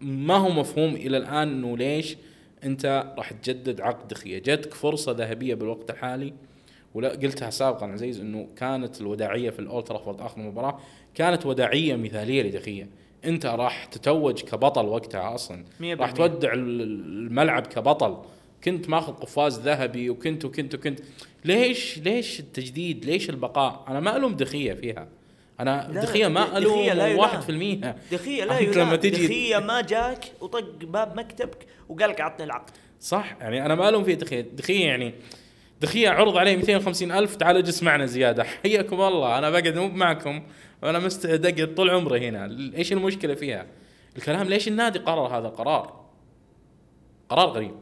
[0.02, 2.18] ما هو مفهوم إلى الآن إنه ليش
[2.64, 4.40] أنت راح تجدد عقد دخية.
[4.40, 6.34] جاتك فرصة ذهبية بالوقت الحالي
[6.94, 10.80] ولا قلتها سابقا عزيز إنه كانت الوداعية في الأولد ترافورد آخر مباراة
[11.16, 12.90] كانت وداعية مثالية لدخية.
[13.26, 15.66] انت راح تتوج كبطل وقتها أصلا.
[15.82, 16.12] راح.
[16.12, 18.18] تودع ال- الملعب كبطل.
[18.64, 21.00] كنت ماخذ قفاز ذهبي وكنت وكنت وكنت.
[21.46, 25.08] ليش ليش التجديد؟ ليش البقاء؟ أنا ما ألوم دخية فيها.
[25.60, 27.18] أنا دخية ما دخية لا الوم يلام.
[27.18, 27.96] واحد في المية.
[28.12, 32.72] دخية لا يلام لما تجي- دخية ما جاك وطق باب مكتبك وقال لك اعطني العقد.
[33.02, 34.42] صح يعني أنا ما ألوم في دخية.
[34.54, 35.14] دخية يعني
[35.82, 38.44] دخيه عرض عليه 250 ألف تعال اجلس معنا زيادة.
[38.44, 39.38] حياكم الله.
[39.38, 40.44] أنا بقعد مو معكم
[40.84, 42.58] وأنا مستعد اقعد طول عمري هنا.
[42.78, 43.66] إيش المشكلة فيها؟
[44.18, 46.06] الكلام ليش النادي قرر هذا؟ القرار
[47.30, 47.76] قرار غريب.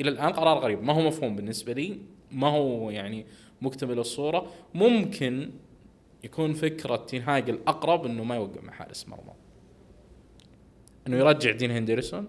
[0.00, 0.82] إلى الآن قرار غريب.
[0.82, 1.98] ما هو مفهوم بالنسبة لي.
[2.32, 3.26] ما هو يعني
[3.62, 4.46] مكتمل الصورة.
[4.74, 5.50] ممكن
[6.24, 9.32] يكون فكرة تنهاج الاقرب إنه ما يوقع مع حارس مرمى
[11.06, 12.28] إنه يرجع دين هندرسون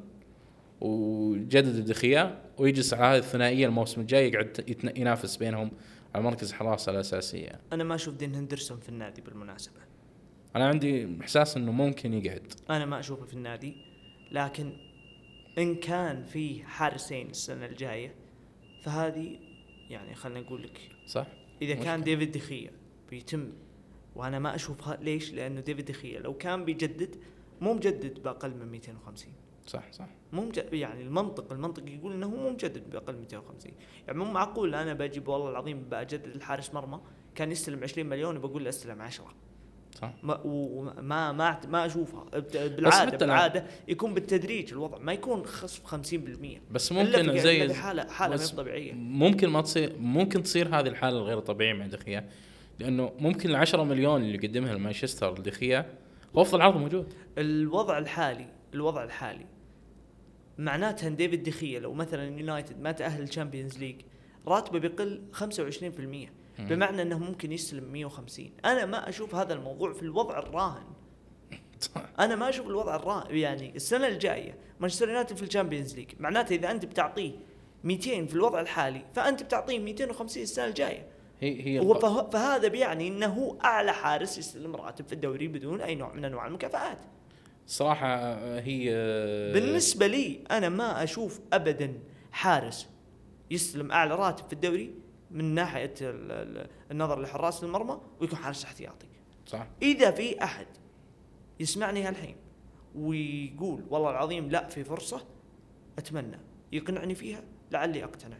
[0.82, 5.72] وجدد دخيا ويجلس على هذه الثنائية الموسم الجاي يقعد ينافس بينهم
[6.15, 9.80] على مركز الحراسه الأساسية أنا ما أشوف دين هندرسون في النادي بالمناسبة
[10.56, 13.76] أنا عندي إحساس إنه ممكن يقعد أنا ما أشوفه في النادي
[14.32, 14.72] لكن
[15.58, 18.15] إن كان في حارسين السنة الجاية
[18.82, 19.39] فهذه
[19.89, 21.28] يعني خلينا نقول لك صح؟
[21.62, 21.86] إذا مشكلة.
[21.86, 22.72] كان ديفيد دخيا
[23.10, 23.50] بيتم
[24.15, 27.15] وأنا ما أشوفها ليش؟ لأنه ديفيد دخيا لو كان بيجدد
[27.62, 29.34] مو مجدد بأقل من 250
[29.69, 30.05] صح صح.
[30.34, 30.60] مو مج...
[30.71, 33.71] يعني المنطق المنطق يقول إنه مو مجدد بأقل من 250
[34.08, 36.99] يعني مو معقول أنا بجيب والله العظيم بجدد الحارس مرمى
[37.36, 39.25] كان يستلم 20 مليون وبقول له استلم 10
[40.01, 40.13] صح.
[40.23, 42.25] ما وما ما ما أشوفها.
[42.53, 44.97] بالعادة بالعادة يكون بالتدريج الوضع.
[44.97, 46.17] ما يكون خصف 50%
[46.71, 48.93] بس ممكن زي حالة حالة هي طبيعية.
[48.93, 52.29] ممكن ما تصير ممكن تصير هذه الحالة الغير طبيعية مع دخيا
[52.79, 55.93] لأنه ممكن ال 10 مليون اللي قدمها لمانشستر لدخيا
[56.36, 57.13] هو أفضل عرض موجود.
[57.38, 59.45] الوضع الحالي الوضع الحالي
[60.60, 64.02] معناتها إن ديفيد دخيا لو مثلا يونايتد ما تأهل الشامبيونز ليج
[64.48, 70.39] راتبه بيقل 25% بمعنى إنه ممكن يستلم 150 أنا ما أشوف هذا الموضوع في الوضع
[70.39, 70.84] الراهن.
[72.19, 73.36] أنا ما أشوف الوضع الراهن.
[73.36, 77.32] يعني السنة الجاية مانشستر يونايتد في الشامبيونز ليج معناته إذا أنت بتعطيه
[77.84, 81.08] 200 في الوضع الحالي فأنت بتعطيه 250 السنة الجاية.
[81.39, 82.00] هي هي
[82.32, 86.48] فهذا بيعني إنه هو أعلى حارس يستلم راتب في الدوري بدون أي نوع من أنواع
[86.48, 87.00] المكافآت.
[87.69, 91.93] صراحة آه، هي آه، بالنسبة لي أنا ما أشوف ابدا
[92.32, 92.89] حارس
[93.51, 94.93] يستلم أعلى راتب في الدوري
[95.32, 99.08] من ناحية ال- ال- النظر لحراس المرمى ويكون حارس احتياطي.
[99.45, 99.67] صح.
[99.82, 100.67] إذا في أحد
[101.60, 102.36] يسمعني هالحين
[102.95, 105.21] ويقول والله العظيم لا في فرصة
[105.97, 106.39] أتمنى
[106.71, 108.38] يقنعني فيها لعلي أقتنع.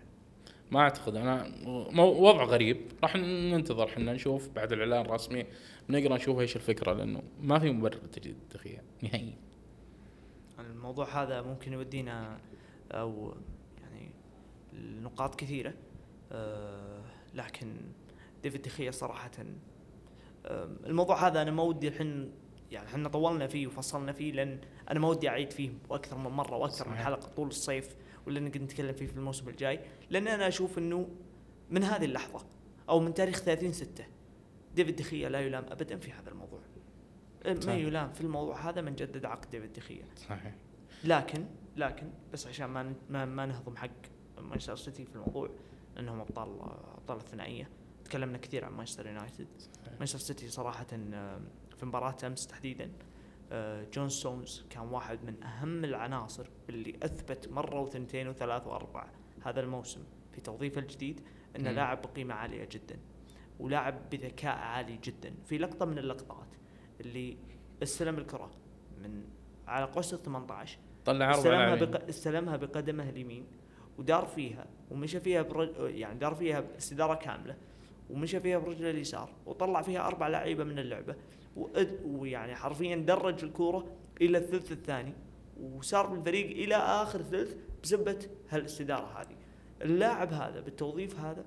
[0.72, 1.52] ما أعتقد أنا
[2.00, 2.78] وضع غريب.
[3.04, 5.46] راح ننتظر إحنا نشوف بعد الإعلان الرسمي
[5.90, 9.38] بنقرا نشوف إيش الفكرة لأنه ما في مبرر تجديد الدخيا نهائيا
[10.60, 12.40] الموضوع هذا ممكن يودينا
[12.92, 13.34] أو
[13.82, 14.12] يعني
[14.74, 15.74] نقاط كثيرة
[16.32, 17.02] آه،
[17.34, 17.76] لكن
[18.44, 19.32] ديفيد دخيا صراحة
[20.46, 22.32] آه، الموضوع هذا أنا ما ودي الحين
[22.72, 24.60] يعني إحنا طولنا فيه وفصلنا فيه لأن
[24.92, 26.96] أنا ما ودي أعيد فيه أكثر من مرة وأكثر من.
[26.96, 27.96] حلقة طول الصيف
[28.28, 31.10] ولا نقدر نتكلم فيه في الموسم الجاي لأن أنا أشوف إنه
[31.70, 32.46] من هذه اللحظة
[32.90, 34.19] أو من تاريخ 30 6
[34.76, 36.60] ديفيد دخيا لا يلام ابدا في هذا الموضوع.
[37.46, 37.88] ما صحيح.
[37.88, 40.56] يلام في الموضوع هذا من جدد عقد ديفيد دخيا صحيح.
[41.04, 41.46] لكن
[41.78, 43.90] لكن بس عشان ما ما, ما نهضم حق
[44.38, 45.50] مانشستر سيتي في الموضوع
[46.00, 46.60] إنهم أبطال
[46.98, 47.70] أبطال الثنائية.
[48.06, 49.48] تكلمنا كثير عن مانشستر يونايتد.
[49.98, 50.88] مانشستر سيتي صراحة
[51.78, 52.92] في مباراة أمس تحديدا
[53.52, 59.12] آه، جون ستونز كان واحد من أهم العناصر اللي أثبت مرة وثنتين وثلاث واربعه
[59.44, 61.22] هذا الموسم في توظيفه الجديد
[61.56, 61.72] انه.
[61.72, 63.00] لاعب بقيمة عالية جدا.
[63.60, 65.34] ولاعب بذكاء عالي جدا.
[65.46, 66.48] في لقطة من اللقطات
[67.02, 67.38] اللي
[67.84, 68.52] استلم الكرة
[69.02, 69.24] من
[69.68, 72.08] على قوس ال 18 طلع عرض استلمها بق...
[72.08, 73.46] استلمها بقدمه اليمين
[73.98, 75.70] ودار فيها ومشى فيها برج...
[75.80, 77.56] يعني دار فيها استدارة كاملة
[78.10, 81.16] ومشى فيها برجله اليسار وطلع فيها أربع لعيبة من اللعبة
[81.56, 82.00] وأد...
[82.06, 83.88] ويعني حرفيا درج الكورة
[84.22, 85.14] إلى الثلث الثاني
[85.62, 88.20] وسار بالفريق إلى آخر ثلث بسبة
[88.50, 89.36] هالاستدارة هذه.
[89.82, 91.46] اللاعب هذا بالتوظيف هذا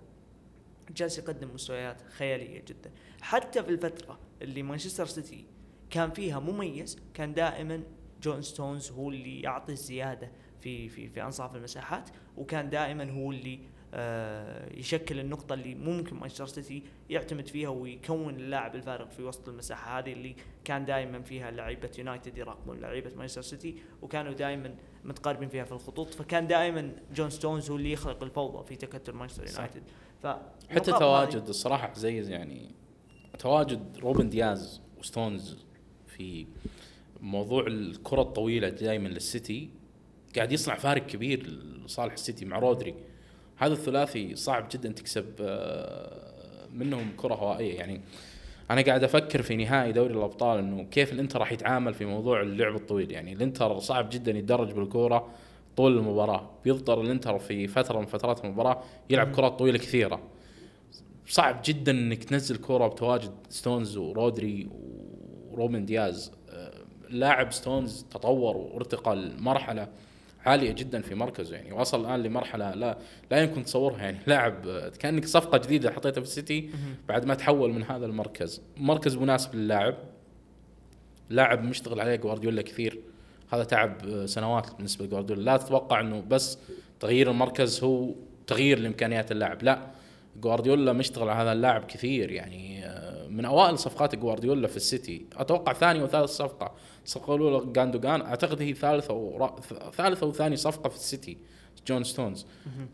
[0.96, 2.90] جالس يقدم مستويات خيالية جدا.
[3.20, 5.44] حتى في الفترة اللي مانشستر سيتي
[5.90, 7.83] كان فيها مميز كان دائما
[8.22, 13.59] جون ستونز هو اللي يعطي الزيادة في في في أنصاف المساحات وكان دائما هو اللي
[13.94, 19.98] آه يشكل النقطة اللي ممكن مانشستر سيتي يعتمد فيها ويكون اللاعب الفارق في وسط المساحة.
[19.98, 24.74] هذه اللي كان دائما فيها لعيبة يونايتد يراقبون لعيبة مانشستر سيتي وكانوا دائما
[25.05, 26.14] متقاربين فيها في الخطوط.
[26.14, 29.46] فكان دائما جون ستونز هو اللي يخلق الفوضى في تكتل مانشستر.
[29.46, 29.83] يونايتد.
[30.71, 32.71] حتى تواجد الصراحة زي يعني
[33.39, 35.57] تواجد روبن دياز وستونز
[36.07, 36.47] في
[37.21, 39.71] موضوع الكرة الطويلة دائما للسيتي.
[40.37, 41.47] قاعد يصنع فارق كبير
[41.85, 42.95] لصالح السيتي مع رودري.
[43.57, 47.79] هذا الثلاثي صعب جدا تكسب آه، منهم كرة هوائية.
[47.79, 48.01] يعني
[48.71, 52.75] أنا قاعد أفكر في نهائي دوري الأبطال إنه كيف الإنتر راح يتعامل في موضوع اللعب
[52.75, 53.13] الطويل.
[53.13, 55.31] يعني الإنتر صعب جدا يتدرج بالكورة.
[55.77, 60.21] طول المباراة بيضطر الانتر في فترة من فترات المباراة يلعب كرات طويلة كثيرة.
[61.27, 64.69] صعب جدا إنك تنزل كوره بتواجد ستونز ورودري
[65.51, 66.33] وروبن دياز.
[66.51, 66.73] آه،
[67.09, 69.89] لاعب ستونز تطور وارتقى لمرحلة
[70.47, 72.99] عالية جدا في مركزه يعني وصل الآن لمرحلة لا
[73.31, 76.71] لا يمكن تصورها يعني لاعب آه، كأنك صفقة جديدة حطيتها في السيتي
[77.09, 78.63] بعد ما تحول من هذا المركز.
[78.77, 79.95] مركز مناسب للاعب.
[81.31, 83.01] لاعب مشتغل عليه جوارديولا كثير.
[83.53, 85.43] هذا تعب آه، سنوات بالنسبة لجوارديولا.
[85.43, 86.59] لا تتوقع إنه بس
[87.01, 88.15] تغيير المركز هو
[88.47, 89.62] تغيير لإمكانيات اللاعب.
[89.62, 89.87] لا
[90.41, 95.27] جوارديولا مشتغل على هذا اللاعب كثير يعني آه، من أوائل صفقات جوارديولا في السيتي.
[95.37, 96.73] أتوقع ثاني وثالث صفقة
[97.05, 98.21] صفقة الأولى جاندوجان.
[98.21, 99.51] أعتقد هي ثالثة أو
[99.97, 101.37] ثالثة وثاني صفقة في السيتي
[101.88, 102.47] جون ستونز.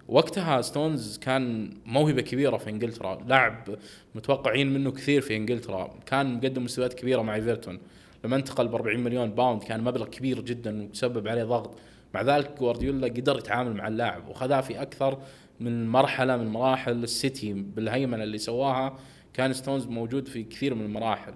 [0.09, 3.19] وقتها ستونز كان موهبة كبيرة في إنجلترا.
[3.27, 3.77] لاعب
[4.15, 5.95] متوقعين منه كثير في إنجلترا.
[6.07, 7.79] كان مقدم مستويات كبيرة مع إيفرتون.
[8.25, 11.79] لما انتقل ب 40 مليون pound كان مبلغ كبير جدا وسبب عليه ضغط.
[12.15, 15.19] مع ذلك جوارديولا قدر يتعامل مع اللاعب وخذاه في أكثر
[15.61, 18.99] من مرحلة من مراحل السيتي بالهيمنة اللي سواها.
[19.35, 21.35] كان ستونز موجود في كثير من المراحل.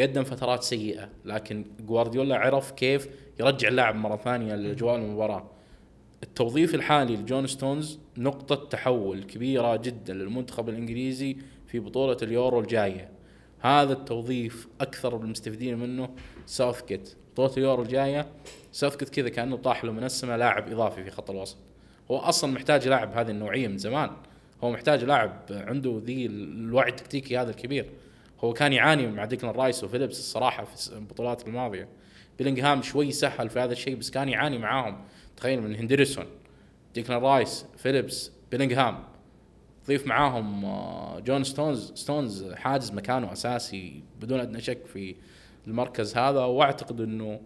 [0.00, 3.08] قدم فترات سيئة لكن جوارديولا عرف كيف
[3.40, 5.50] يرجع اللاعب مرة ثانية لاجواء المباراة.
[6.22, 11.36] التوظيف الحالي لجون ستونز نقطة تحول كبيرة جدا للمنتخب الإنجليزي
[11.66, 13.17] في بطولة اليورو الجاية.
[13.60, 16.08] هذا التوظيف أكثر المستفيدين منه
[16.46, 18.26] ساوث كيت بطولة اليورو الجاية
[18.72, 21.56] ساوث جيت كذا كأنه طاح له من السماء لاعب إضافي في خط الوسط.
[22.10, 24.10] هو أصلا محتاج لاعب هذه النوعية من زمان.
[24.64, 27.90] هو محتاج لاعب عنده ذي الوعي التكتيكي هذا الكبير.
[28.40, 31.88] هو كان يعاني مع ديكلان رايس وفيليبس الصراحة في البطولات الماضية.
[32.38, 35.04] بيلينغهام شوي سهل في هذا الشيء بس كان يعاني معاهم.
[35.36, 36.26] تخيل من هندرسون
[36.94, 39.04] ديكلان رايس فيليبس بيلينغهام.
[39.88, 45.14] ضيف معاهم آه، جون ستونز ستونز حاجز مكانه أساسي بدون أدنى شك في
[45.66, 47.40] المركز هذا وأعتقد إنه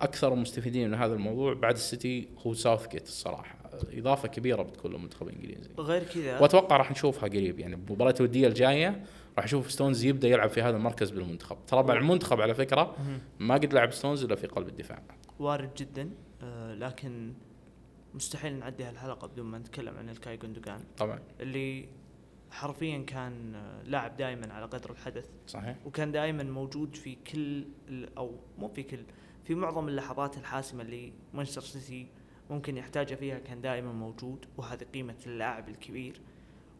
[0.00, 3.58] أكثر المستفيدين من هذا الموضوع بعد السيتي هو ساوث جيت الصراحة.
[3.92, 6.38] إضافة كبيرة بتكون للمنتخب الانجليزي غير كذا.
[6.38, 9.04] وأتوقع راح نشوفها قريب يعني المباراه الودية الجاية
[9.36, 11.56] راح نشوف ستونز يبدأ يلعب في هذا المركز بالمنتخب.
[11.66, 12.96] ترى مع المنتخب على فكرة
[13.38, 15.02] ما قد لعب ستونز إلا في قلب الدفاع.
[15.38, 16.10] وارد جدا
[16.42, 17.32] آه لكن
[18.14, 20.80] مستحيل نعدي هالحلقة بدون ما نتكلم عن الكاي جوندوجان.
[20.96, 21.18] طبعا.
[21.40, 21.88] اللي
[22.50, 25.30] حرفيا كان لاعب دائما على قدر الحدث.
[25.46, 25.76] صحيح.
[25.86, 27.64] وكان دائما موجود في كل
[28.18, 29.04] أو مو في كل
[29.44, 32.06] في معظم اللحظات الحاسمة اللي مانشستر سيتي
[32.50, 36.20] ممكن يحتاجها فيها كان دائما موجود وهذه قيمة اللاعب الكبير.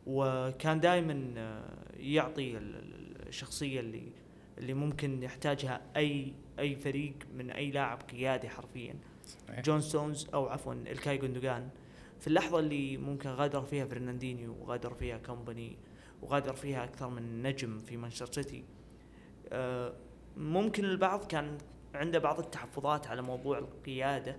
[0.07, 1.14] وكان دائما
[1.97, 4.12] يعطي الشخصية اللي
[4.59, 8.95] اللي ممكن يحتاجها أي أي فريق من أي لاعب قيادي حرفيا.
[9.64, 11.69] جون ستونز أو عفوا الكاي جوندوجان
[12.21, 15.77] في اللحظة اللي ممكن غادر فيها فرناندينيو وغادر فيها كومباني
[16.23, 18.64] وغادر فيها أكثر من نجم في مانشستر سيتي
[19.53, 19.93] آه،
[20.37, 21.59] ممكن البعض كان
[21.95, 24.37] عنده بعض التحفظات على موضوع القيادة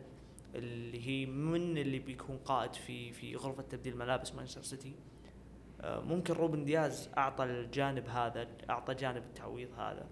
[0.55, 4.95] اللي هي من اللي بيكون قائد في في غرفة تبديل ملابس مانشستر سيتي.
[5.81, 10.07] آه، ممكن روبن دياز أعطى الجانب هذا أعطى جانب التعويض هذا.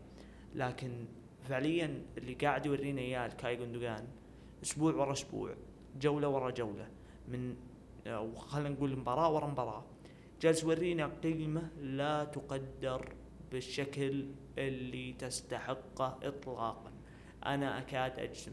[0.56, 1.06] لكن
[1.50, 4.08] فعليا اللي قاعد يورينا إياه الكاي جوندوجان
[4.64, 5.56] أسبوع ورا أسبوع
[6.02, 6.88] جولة ورا جولة
[7.28, 7.56] من
[8.08, 9.86] أو خلينا نقول مباراة ورا مباراة.
[10.42, 13.14] جالس يورينا قيمه لا تقدر
[13.52, 14.26] بالشكل
[14.58, 16.92] اللي تستحقه اطلاقا.
[17.46, 18.52] أنا أكاد أجزم.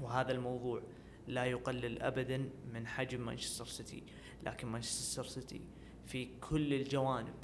[0.00, 0.82] وهذا الموضوع
[1.28, 4.02] لا يقلل ابدا من حجم مانشستر سيتي.
[4.42, 5.60] لكن مانشستر سيتي
[6.06, 7.34] في كل الجوانب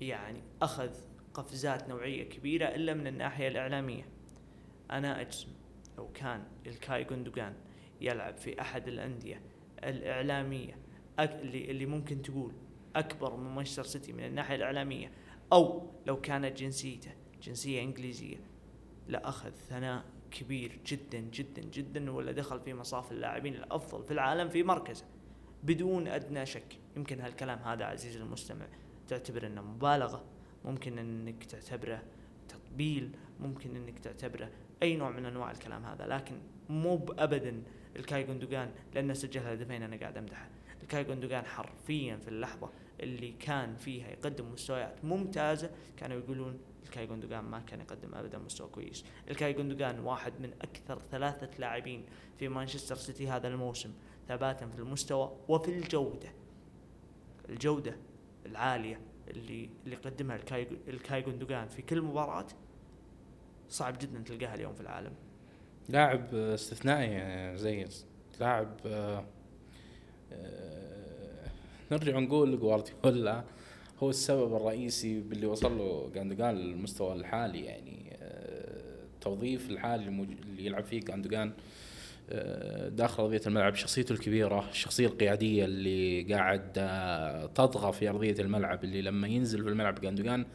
[0.00, 0.90] يعني أخذ
[1.34, 4.08] قفزات نوعية كبيرة إلا من الناحية الإعلامية.
[4.90, 5.48] أنا أجزم.
[5.98, 7.54] لو كان الكاي جوندوجان
[8.00, 9.40] يلعب في أحد الأندية
[9.84, 10.76] الإعلامية
[11.20, 12.52] اللي اللي ممكن تقول
[12.96, 15.10] أكبر من مانشستر سيتي من الناحية الإعلامية
[15.52, 17.10] أو لو كانت جنسيته
[17.42, 18.36] جنسية إنجليزية
[19.08, 25.04] لأخذ ثناء كبير جدا جدا جدا ولأدخل في مصاف اللاعبين الأفضل في العالم في مركزه
[25.62, 26.78] بدون أدنى شك.
[26.96, 28.66] يمكن هالكلام هذا عزيزي المستمع
[29.08, 30.24] تعتبر إنه مبالغة.
[30.64, 32.02] ممكن إنك تعتبره
[32.48, 34.50] تطبيل ممكن إنك تعتبره
[34.84, 36.34] أي نوع من أنواع الكلام هذا لكن
[36.68, 37.62] مو ابدا
[37.96, 40.48] الكاي جوندوجان لأنه سجل هدفين أنا قاعد أمدحه.
[40.82, 42.70] الكاي جوندوجان حرفيا في اللحظة
[43.00, 48.68] اللي كان فيها يقدم مستويات ممتازة كانوا يقولون الكاي جوندوجان ما كان يقدم ابدا مستوى
[48.68, 49.04] كويس.
[49.30, 52.04] الكاي جوندوجان واحد من أكثر ثلاثة لاعبين
[52.38, 53.92] في مانشستر سيتي هذا الموسم
[54.28, 56.28] ثباتا في المستوى وفي الجودة.
[57.48, 57.96] الجودة
[58.46, 62.46] العالية اللي اللي يقدمها الكاي الكاي جوندوجان في كل مباراة
[63.68, 65.12] صعب جدا تلقاها اليوم في العالم.
[65.88, 67.86] لاعب استثنائي زي
[68.40, 69.24] لاعب آه،
[70.32, 71.48] آه،
[71.92, 73.44] نرجع نقول جوارديولا
[74.02, 80.84] هو السبب الرئيسي باللي وصل له جاندوجان للمستوى الحالي يعني آه، التوظيف الحالي اللي يلعب
[80.84, 81.52] فيه جاندوجان
[82.88, 86.72] داخل أرضية الملعب شخصيته الكبيرة الشخصية القيادية اللي قاعد
[87.54, 90.46] تطغى في أرضية الملعب اللي لما ينزل في الملعب جاندوجان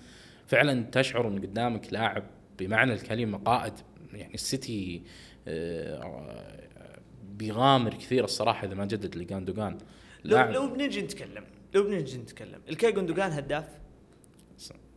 [0.47, 2.23] فعلا تشعر إن قدامك لاعب
[2.59, 3.73] بمعنى الكلمة قائد
[4.13, 5.03] يعني السيتي
[5.47, 9.77] آه، بيغامر كثير الصراحة إذا ما جدد لجاندوجان.
[10.23, 11.43] لو لو بنجي نتكلم
[11.73, 13.65] لو بنجي نتكلم الكاي جوندوجان هداف؟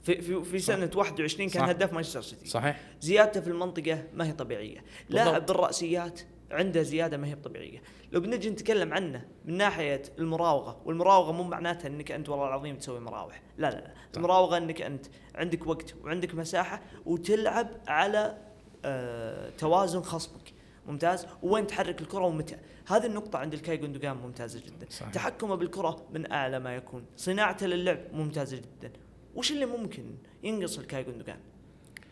[0.03, 0.97] في في في سنة صح.
[0.97, 1.69] 21 كان صح.
[1.69, 2.47] هداف مانشستر سيتي.
[2.47, 2.81] صحيح.
[3.01, 4.85] زيادته في المنطقة ما هي طبيعية.
[5.09, 6.21] لاعب بالرأسيات
[6.53, 7.83] عنده زيادة ما هي طبيعيه
[8.13, 13.01] لو بنجي نتكلم عنه من ناحية المراوغة والمراوغة مو معناتها إنك أنت والله العظيم تسوي
[13.01, 13.43] مراوح.
[13.59, 13.93] لا لا لا.
[14.17, 18.39] المراوغة إنك أنت عندك وقت وعندك مساحة وتلعب على
[18.85, 20.53] آه توازن خصمك.
[20.87, 24.87] ممتاز؟ وين تحرك الكرة ومتى؟ هذه النقطة عند الكاي جوندوجان ممتازة جدا.
[24.91, 25.13] صحيح.
[25.13, 27.05] تحكمه بالكرة من أعلى ما يكون.
[27.17, 28.93] صناعته للعب ممتازة جدا.
[29.35, 30.05] وش اللي ممكن
[30.43, 31.39] ينقص الكاي جوندوجان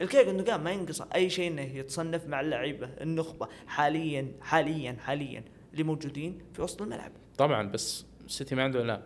[0.01, 3.49] الكاي جوندوجان ما ينقص أي شيء إنه يتصنف مع اللعيبة النخبة.
[3.67, 7.13] حاليا حاليا حاليا اللي موجودين في وسط الملعب.
[7.39, 9.03] طبعا بس السيتي ما عنده إعلام.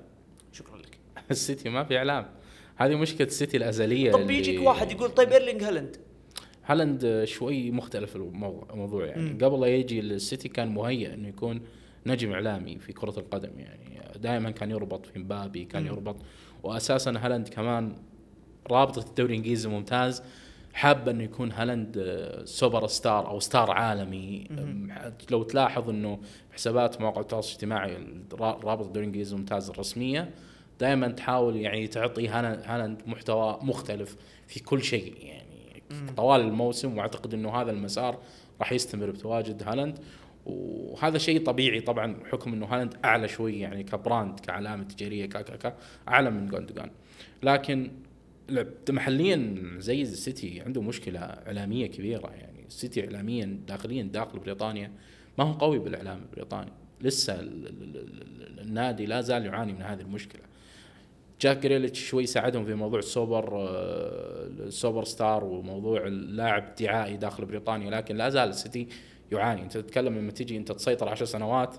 [0.52, 0.98] شكرا لك.
[1.30, 2.26] السيتي ما في إعلام.
[2.76, 5.96] هذه مشكلة السيتي الأزلية طب اللي- بيجيك واحد يقول طيب إيرلينج هالاند.
[6.66, 9.22] هالاند شوي مختلف الموضوع يعني.
[9.22, 9.38] مم.
[9.42, 11.60] قبل لا يجي السيتي كان مهيئ إنه يكون
[12.06, 14.00] نجم إعلامي في كرة القدم يعني.
[14.18, 15.88] دائما كان يربط في مبابي كان مم.
[15.88, 16.16] يربط.
[16.62, 17.96] واساسا هالاند كمان
[18.70, 20.22] رابطة الدوري الإنجليزي ممتاز.
[20.74, 24.48] حابة إنه يكون هالاند آه، سوبر ستار أو star عالمي.
[25.30, 26.18] لو تلاحظ إنه
[26.52, 27.98] حسابات مواقع التواصل الاجتماعي
[28.40, 30.30] رابطه الدوري الانجليزي الممتاز الرسمية
[30.80, 34.16] دائما تحاول يعني تعطي هالاند محتوى مختلف
[34.46, 35.82] في كل شيء يعني.
[36.16, 38.18] طوال الموسم وأعتقد إنه هذا المسار
[38.60, 39.98] راح يستمر بتواجد هالاند.
[40.46, 45.42] وهذا شيء طبيعي طبعا بحكم إنه هالاند أعلى شوي يعني ك brand كعلامة تجارية كا
[45.42, 45.74] كا كا
[46.08, 46.90] أعلى من جوندوجان.
[47.42, 47.90] لكن
[48.90, 52.64] محليا زي السيتي عنده مشكلة إعلامية كبيرة يعني.
[52.68, 54.92] السيتي اعلاميا داخليا داخل بريطانيا
[55.38, 56.72] ما هو قوي بالإعلام البريطاني.
[57.00, 60.42] لسه ال- ال- ال- ال- النادي لا زال يعاني من هذه المشكلة.
[61.40, 67.44] جاك جريليتش شوي ساعدهم في موضوع السوبر آه، ال super star وموضوع اللاعب دعائي داخل
[67.44, 68.88] بريطانيا لكن لا زال السيتي
[69.32, 69.62] يعاني.
[69.62, 71.76] أنت تتكلم لما تيجي أنت تسيطر عشر سنوات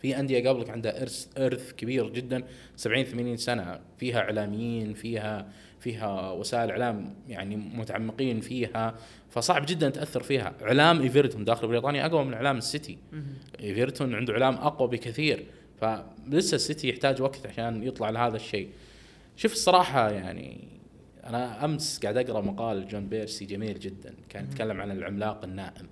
[0.00, 2.44] في أندية قبلك عندها ارث إرث كبير جدا
[2.76, 3.80] 70 80 سنة.
[3.98, 5.48] فيها إعلاميين فيها
[5.80, 8.94] فيها وسائل إعلام يعني متعمقين فيها.
[9.30, 10.54] فصعب جدا تأثر فيها.
[10.62, 12.98] إعلام ايفرتون داخل بريطانيا أقوى من إعلام السيتي.
[13.60, 15.46] ايفرتون عنده إعلام أقوى بكثير.
[15.80, 18.68] فلسه السيتي يحتاج وقت عشان يطلع لهذا الشيء.
[19.36, 20.68] شوف الصراحة يعني
[21.24, 24.14] أنا أمس قاعد أقرأ مقال جون بيرسي جميل جدا.
[24.28, 25.86] كان يتكلم عن العملاق النائم.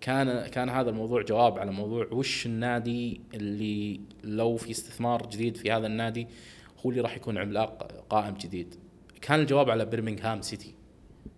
[0.00, 5.72] كان كان هذا الموضوع جواب على موضوع وش النادي اللي لو في استثمار جديد في
[5.72, 6.26] هذا النادي
[6.80, 8.74] هو اللي راح يكون عملاق قائم جديد.
[9.20, 10.74] كان الجواب على برمنغهام سيتي.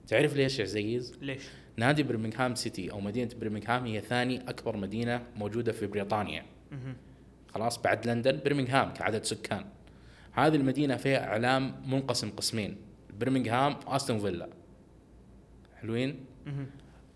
[0.06, 1.42] تعرف ليش يا عزيز؟ ليش؟
[1.76, 6.44] نادي برمنغهام سيتي أو مدينة برمنغهام هي ثاني أكبر مدينة موجودة في بريطانيا.
[7.54, 9.64] خلاص بعد لندن برمنغهام كعدد سكان.
[10.32, 12.76] هذه المدينة فيها إعلام منقسم قسمين
[13.20, 14.48] برمنغهام وأستون فيلا.
[15.80, 16.24] حلوين.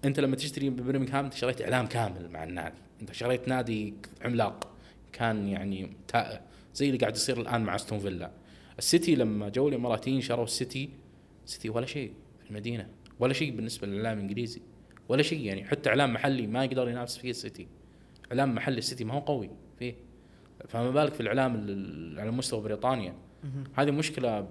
[0.04, 2.78] انت لما تشتري ببرمنغهام انت شريت اعلام كامل مع النادي.
[3.02, 3.94] انت شريت نادي
[4.24, 4.68] عملاق.
[5.12, 6.40] كان يعني تائه.
[6.74, 8.30] زي اللي قاعد يصير الآن مع أستون فيلا.
[8.78, 10.90] السيتي لما جو الإماراتيين شروا السيتي
[11.46, 12.12] سيتي ولا شيء
[12.44, 12.88] في المدينة.
[13.20, 14.62] ولا شيء بالنسبة للإعلام الإنجليزي.
[15.08, 15.64] ولا شيء يعني.
[15.64, 17.66] حتى إعلام محلي ما يقدر ينافس فيه السيتي.
[18.32, 19.94] إعلام محلي السيتي ما هو قوي فيه.
[20.68, 23.14] فما بالك في الإعلام ال- على مستوى بريطانيا.
[23.74, 24.48] هذه مشكلة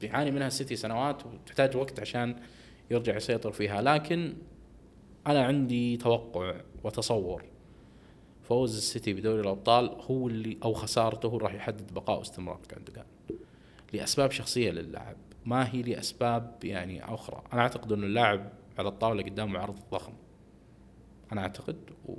[0.00, 2.36] بيعاني منها السيتي سنوات وتحتاج وقت عشان
[2.90, 3.82] يرجع يسيطر فيها.
[3.82, 4.34] لكن
[5.26, 7.44] أنا عندي توقع وتصور.
[8.42, 13.04] فوز السيتي بدوري الأبطال هو اللي أو خسارته هو راح يحدد بقاء واستمرار جوندوجان
[13.92, 17.42] لأسباب شخصية للاعب ما هي لأسباب يعني أخرى.
[17.52, 20.12] أنا أعتقد إنه اللاعب على الطاولة قدامه عرض ضخم.
[21.32, 22.14] أنا أعتقد و...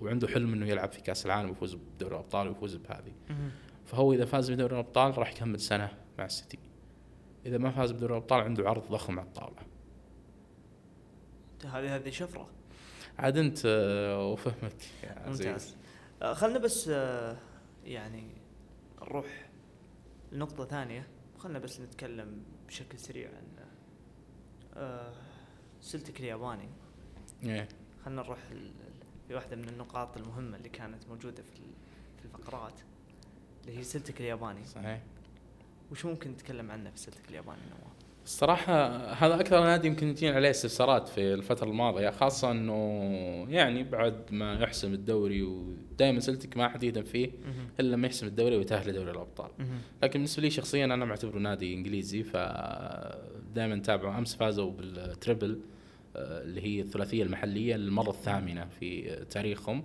[0.00, 3.12] وعنده حلم إنه يلعب في كأس العالم ويفوز بدوري الأبطال ويفوز بهذه.
[3.84, 6.58] فهو إذا فاز بدوري الأبطال راح يكمل سنة مع السيتي.
[7.46, 9.71] إذا ما فاز بدوري الأبطال عنده عرض ضخم على الطاولة.
[11.66, 12.48] هذه هذه شفرة.
[13.18, 15.76] عاد انت آه، وفهمك يا ممتاز.
[16.22, 17.36] آه، خلنا بس آه،
[17.84, 18.30] يعني
[19.02, 19.50] نروح
[20.32, 21.06] لنقطة ثانية.
[21.38, 25.12] خلنا بس نتكلم بشكل سريع عن
[25.80, 26.68] سلتك الياباني.
[27.42, 27.68] إيه.
[28.04, 28.38] خلنا نروح
[29.28, 31.62] في واحدة من النقاط المهمة اللي كانت موجودة في
[32.18, 32.80] في الفقرات
[33.60, 34.64] اللي هي سلتك الياباني.
[34.64, 35.02] صحيح.
[35.90, 37.91] وش ممكن نتكلم عنه في سلتك الياباني نواف؟
[38.24, 42.76] الصراحة هذا أكثر نادي يمكن يجينا عليه استفسارات في الفترة الماضية خاصة أنه
[43.48, 47.30] يعني بعد ما يحسم الدوري ودائما سلتك ما حد يهتم فيه
[47.80, 49.50] إلا لما يحسم الدوري ويتأهل لدوري الأبطال.
[50.02, 55.60] لكن بالنسبة لي شخصيا أنا معتبره نادي إنجليزي فدائما تابعه أمس فازوا بالتريبل
[56.16, 59.82] آه، اللي هي الثلاثية المحلية للمرة الثامنة في تاريخهم.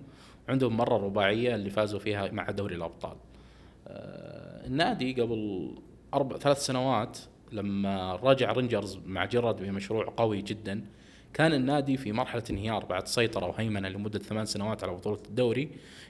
[0.49, 3.15] عندهم مرة رباعية اللي فازوا فيها مع دوري الأبطال.
[3.87, 5.71] آه، النادي قبل
[6.13, 7.17] أربع ثلاث سنوات
[7.51, 10.83] لما رجع رينجرز مع جيرارد بمشروع قوي جدا
[11.33, 15.69] كان النادي في مرحلة انهيار بعد سيطرة وهيمنة لمدة ثمان سنوات على بطولة الدوري.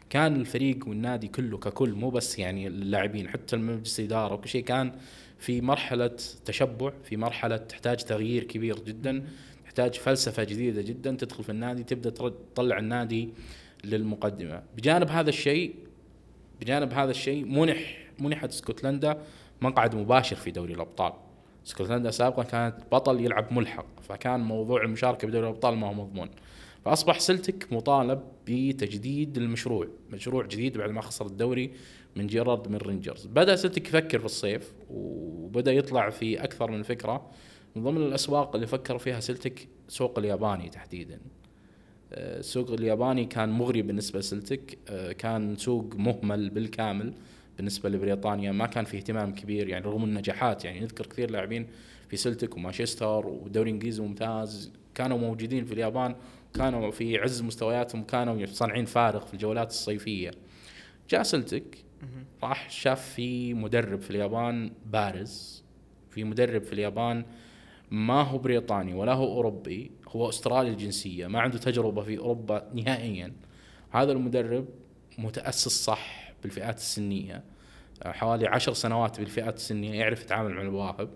[0.09, 4.91] كان الفريق والنادي كله ككل مو بس يعني اللاعبين حتى المجلس الإدارة وكل شيء كان
[5.39, 9.23] في مرحلة تشبع في مرحلة تحتاج تغيير كبير جدا
[9.65, 13.29] تحتاج فلسفة جديدة جدا تدخل في النادي ترد- تطلع النادي
[13.83, 14.63] للمقدمة.
[14.77, 15.75] بجانب هذا الشيء
[16.61, 19.21] بجانب هذا الشيء منح منحت اسكتلندا
[19.61, 21.13] مقعد مباشر في دوري الأبطال.
[21.68, 26.30] اسكتلندا سابقا كانت بطل يلعب ملحق فكان موضوع المشاركة بدوري الأبطال ما هو مضمون.
[26.86, 31.72] فأصبح سلتك مطالب بتجديد المشروع مشروع جديد بعد ما خسر الدوري
[32.15, 33.26] من جيرارد من رينجرز.
[33.26, 37.30] بدأ سلتك يفكر في الصيف وبدأ يطلع في أكثر من فكرة.
[37.76, 41.20] من ضمن الأسواق اللي فكر فيها سلتك سوق الياباني تحديدا.
[42.13, 47.13] آه، السوق الياباني كان مغري بالنسبة لسلتك آه، كان سوق مهمل بالكامل.
[47.58, 51.68] بالنسبة لبريطانيا ما كان فيه اهتمام كبير يعني رغم النجاحات يعني نذكر كثير لاعبين
[52.10, 56.16] في سلتك ومانشستر والدوري الانجليزي ممتاز كانوا موجودين في اليابان
[56.53, 60.32] كانوا في عز مستوياتهم كانوا صانعين فارق في الجولات الصيفية.
[61.10, 61.78] جاء سلتك
[62.43, 65.64] راح شاف في مدرب في اليابان بارز.
[66.10, 67.26] في مدرب في اليابان
[67.91, 73.34] ما هو بريطاني ولا هو أوروبي هو أسترالي الجنسية ما عنده تجربة في أوروبا نهائيا.
[73.91, 74.66] هذا المدرب
[75.18, 77.43] متأسس صح بالفئات السنية.
[78.05, 81.09] حوالي عشر سنوات بالفئات السنية يعرف يتعامل مع المواهب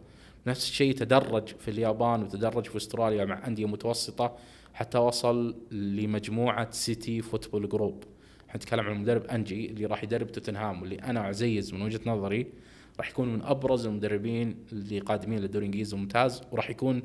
[0.47, 4.37] نفس الشيء تدرج في اليابان وتدرج في أستراليا مع أندية متوسطة
[4.73, 8.03] حتى وصل لمجموعة City Football Group
[8.47, 12.47] حنتكلم عن المدرب أنجي اللي راح يدرب توتنهام واللي أنا يا عزيز من وجهة نظري
[12.97, 17.01] راح يكون من أبرز المدربين اللي قادمين للدوري الانجليزي الممتاز وراح يكون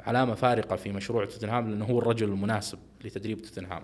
[0.00, 3.82] علامة فارقة في مشروع توتنهام لأنه هو الرجل المناسب لتدريب توتنهام.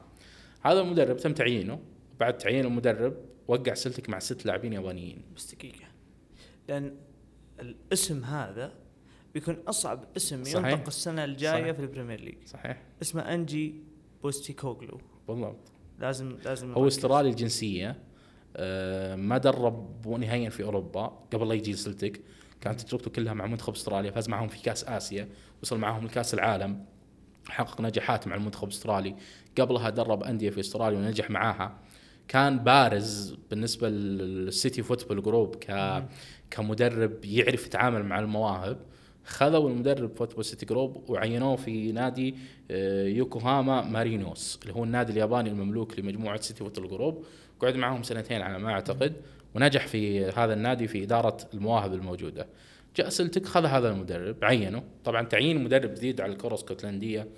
[0.63, 1.79] هذا المدرب تم تعيينه.
[2.21, 3.15] بعد تعيين المدرب
[3.51, 5.23] وقع سلتك مع ست لاعبين يابانيين.
[5.37, 5.85] بس دقيقة
[6.69, 6.97] لأن
[7.61, 8.73] الاسم هذا
[9.35, 10.67] بيكون أصعب اسم صحيح.
[10.67, 11.77] ينطق السنة الجاية صحيح.
[11.77, 13.75] في ال Premier League صحيح؟ اسمه أنجي
[14.23, 15.73] بوستيكوغلو بالضبط.
[15.99, 16.87] لازم لازم هو.
[16.87, 17.97] استرالي الجنسية
[18.57, 22.21] آه، ما درب نهائيا في أوروبا قبل لا يجي سلتك
[22.61, 25.29] كانت تجربته كلها مع منتخب استراليا فاز معهم في كأس آسيا
[25.63, 26.85] وصل معهم لكأس العالم
[27.49, 29.17] حقق نجاحات مع المنتخب الاسترالي
[29.59, 31.79] قبلها درب أندية في استراليا ونجح معاها
[32.31, 36.03] كان بارز بالنسبة لل City Football Group ك
[36.51, 38.79] كمدرب يعرف يتعامل مع المواهب
[39.25, 42.35] خذوا المدرب Football City Group وعينوه في نادي
[42.71, 47.25] آه، يوكوهاما مارينوس اللي هو النادي الياباني المملوك لمجموعة City Football Group
[47.61, 49.13] قعد معهم سنتين على ما أعتقد
[49.55, 52.47] ونجح في هذا النادي في إدارة المواهب الموجودة.
[52.97, 57.29] جاء سلتك خذ هذا المدرب عينه طبعا تعيين مدرب جديد على الكرة الاسكتلنديه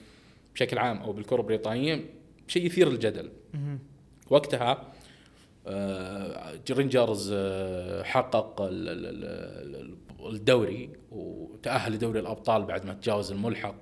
[0.55, 2.05] بشكل عام أو بالكرة البريطانية
[2.49, 3.31] شيء يثير الجدل.
[4.33, 4.93] وقتها
[5.67, 9.25] آه، رينجرز آه، حقق ال- ال-
[10.21, 13.75] ال- الدوري وتأهل لدوري الأبطال بعد ما تجاوز الملحق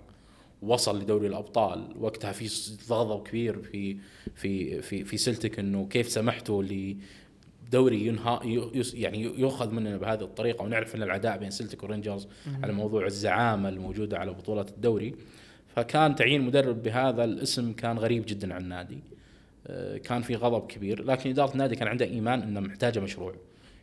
[0.62, 1.94] وصل لدوري الأبطال.
[2.00, 3.96] وقتها في ضغط كبير في
[4.34, 8.38] في في في سلتك إنه كيف سمحتوا لدوري ينهى
[8.94, 10.62] يعني يؤخذ مننا بهذه الطريقة.
[10.64, 12.28] ونعرف إن العداء بين سلتك ورينجرز
[12.62, 15.14] على موضوع الزعامة الموجودة على بطولة الدوري.
[15.76, 18.98] فكان تعيين مدرب بهذا الاسم كان غريب جدا عن النادي.
[20.04, 21.04] كان في غضب كبير.
[21.04, 23.34] لكن إدارة النادي كان عندها إيمان إنه محتاجه مشروع.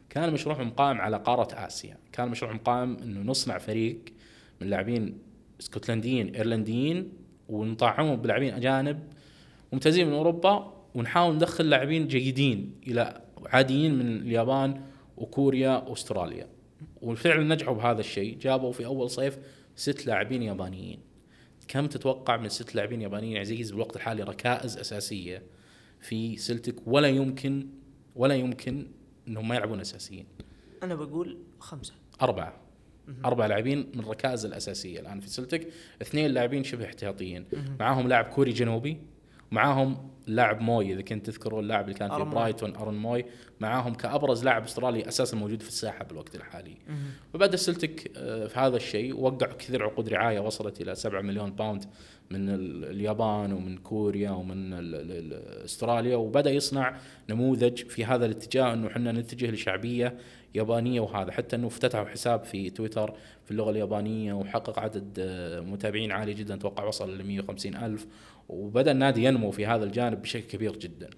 [0.09, 1.97] كان المشروع مقام على قارة آسيا.
[2.11, 3.99] كان المشروع مقام إنه نصنع فريق
[4.61, 5.17] من لاعبين
[5.59, 7.13] اسكتلنديين إيرلنديين
[7.49, 8.99] ونطعمهم بلاعبين أجانب
[9.73, 14.82] ممتازين من أوروبا ونحاول ندخل لاعبين جيدين إلى عاديين من اليابان
[15.17, 16.47] وكوريا وأستراليا.
[17.01, 18.38] وفعلا نجحوا بهذا الشيء.
[18.38, 19.38] جابوا في أول صيف
[19.75, 20.99] ست لاعبين يابانيين.
[21.67, 25.43] كم تتوقع من ست لاعبين يابانيين يا عزيز بالوقت الحالي ركائز أساسية
[26.02, 27.68] في سلتك ولا يمكن
[28.16, 28.88] ولا يمكن
[29.28, 30.26] إنهم ما يلعبون أساسيين.
[30.84, 31.93] أنا بقول خمسة.
[32.22, 32.60] أربعة.
[33.26, 35.68] أربع لاعبين من الركائز الأساسية الآن في سلتك
[36.02, 37.45] اثنين لاعبين شبه احتياطيين.
[37.80, 38.98] معاهم لاعب كوري جنوبي
[39.52, 42.24] معاهم لاعب موي إذا كنت تذكرون اللاعب اللي كان في.
[42.24, 43.26] برايتون أرون موي.
[43.60, 46.78] معاهم كأبرز لاعب أسترالي أساسا موجود في الساحة بالوقت الحالي.
[47.34, 51.86] فبدا سلتك آه، في هذا الشيء وقع كثير عقود رعاية وصلت إلى 7 مليون pound
[52.32, 56.16] من ال- اليابان ومن كوريا ومن ال- ال- ال- أستراليا.
[56.16, 56.98] وبدأ يصنع
[57.30, 60.18] نموذج في هذا الاتجاه إنه إحنا نتجه لشعبية
[60.56, 61.32] يابانية وهذا.
[61.32, 63.14] حتى إنه افتتحوا حساب في تويتر
[63.45, 68.08] في اللغة اليابانية وحقق عدد آه، متابعين عالي جدا أتوقع وصل ل 150 ألف.
[68.50, 71.10] وبدأ النادي ينمو في هذا الجانب بشكل كبير جدا.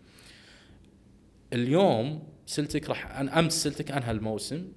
[1.53, 4.67] اليوم سلتك راح أمس سلتك أنهى الموسم.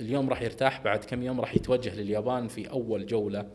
[0.00, 3.46] اليوم راح يرتاح بعد كم يوم راح يتوجه لليابان في أول جولة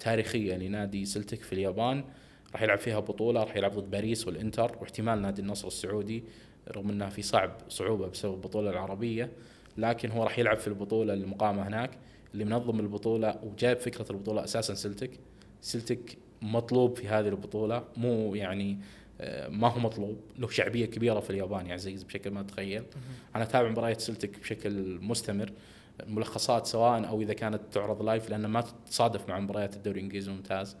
[0.00, 2.04] تاريخية لنادي سلتك في اليابان.
[2.52, 6.24] راح يلعب فيها بطولة راح يلعب ضد باريس والإنتر واحتمال نادي النصر السعودي
[6.68, 9.32] رغم إنها في صعب صعوبة بسبب البطولة العربية
[9.78, 11.90] لكن هو راح يلعب في البطولة المقامة هناك
[12.34, 15.10] اللي منظم البطولة وجايب فكرة البطولة أساسا سلتك
[15.60, 17.84] سلتك مطلوب في هذه البطولة.
[17.96, 18.78] مو يعني
[19.20, 20.16] آه، ما هو مطلوب.
[20.38, 22.82] له شعبية كبيرة في اليابان يا عزيز بشكل ما تتخيل.
[23.36, 25.52] أنا أتابع مباريات سلتك بشكل مستمر.
[26.06, 30.76] ملخصات سواء أو إذا كانت تعرض لايف لأن ما تتصادف مع مباريات الدوري الإنجليزي الممتاز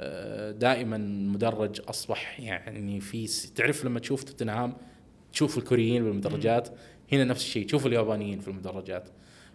[0.00, 0.98] آه، دائما
[1.32, 4.76] مدرج أصبح يعني في تعرف لما تشوف توتنهام
[5.32, 6.68] تشوف الكوريين بالمدرجات
[7.12, 9.08] هنا نفس الشيء تشوف اليابانيين في المدرجات.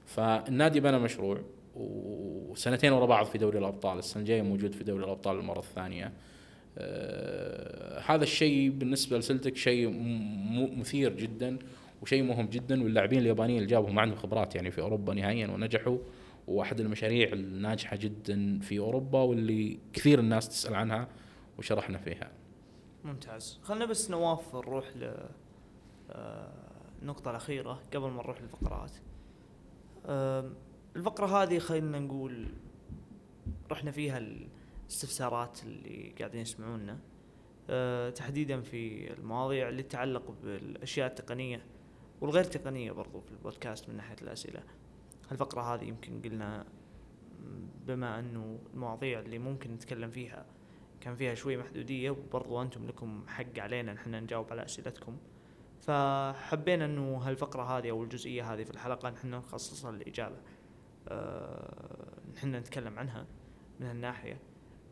[0.05, 1.41] فالنادي بنى مشروع.
[1.79, 3.97] وسنتين ورا بعض في دوري الأبطال.
[3.99, 6.13] السنة الجاية موجود في دوري الأبطال المرة الثانية.
[6.77, 9.89] آه هذا الشيء بالنسبة لسلتك شيء
[10.79, 11.59] مثير جدا
[12.01, 12.83] وشيء مهم جدا.
[12.83, 15.97] واللاعبين اليابانيين اللي جابهم عندهم خبرات يعني في أوروبا نهائيا ونجحوا
[16.47, 21.07] واحد المشاريع الناجحة جدا في أوروبا واللي كثير الناس تسأل عنها
[21.57, 22.31] وشرحنا فيها.
[23.03, 23.59] ممتاز.
[23.63, 25.13] خلنا بس نواف نروح ل
[26.11, 26.51] آه،
[27.01, 28.91] النقطة الأخيرة قبل ما نروح للفقرات.
[30.99, 32.47] آم، الفقرة هذه خلينا نقول
[33.71, 36.99] رحنا فيها الاستفسارات اللي قاعدين يسمعونا
[37.69, 41.61] آه، تحديدا في المواضيع اللي تتعلق بالأشياء التقنية
[42.21, 44.63] والغير تقنية برضو في البودكاست من ناحية الأسئلة.
[45.31, 46.65] الفقرة هذه يمكن قلنا
[47.87, 50.45] بما أنه المواضيع اللي ممكن نتكلم فيها
[51.01, 55.17] كان فيها شوي محدودية وبرضو أنتم لكم حق علينا نحن نجاوب على أسئلتكم.
[55.81, 60.35] فحبينا أنه هالفقرة هذه أو الجزئية هذه في الحلقة نحن نخصصها للإجابة.
[60.35, 60.58] أه
[62.35, 63.25] نحن نتكلم عنها
[63.79, 64.37] من هالناحية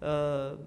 [0.04, 0.60] أه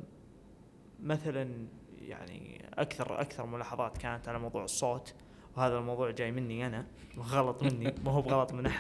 [1.02, 1.66] مثلا
[2.00, 5.14] يعني أكثر أكثر ملاحظات كانت على موضوع الصوت
[5.56, 6.86] وهذا الموضوع جاي مني أنا
[7.18, 8.70] غلط مني ما هو بغلط من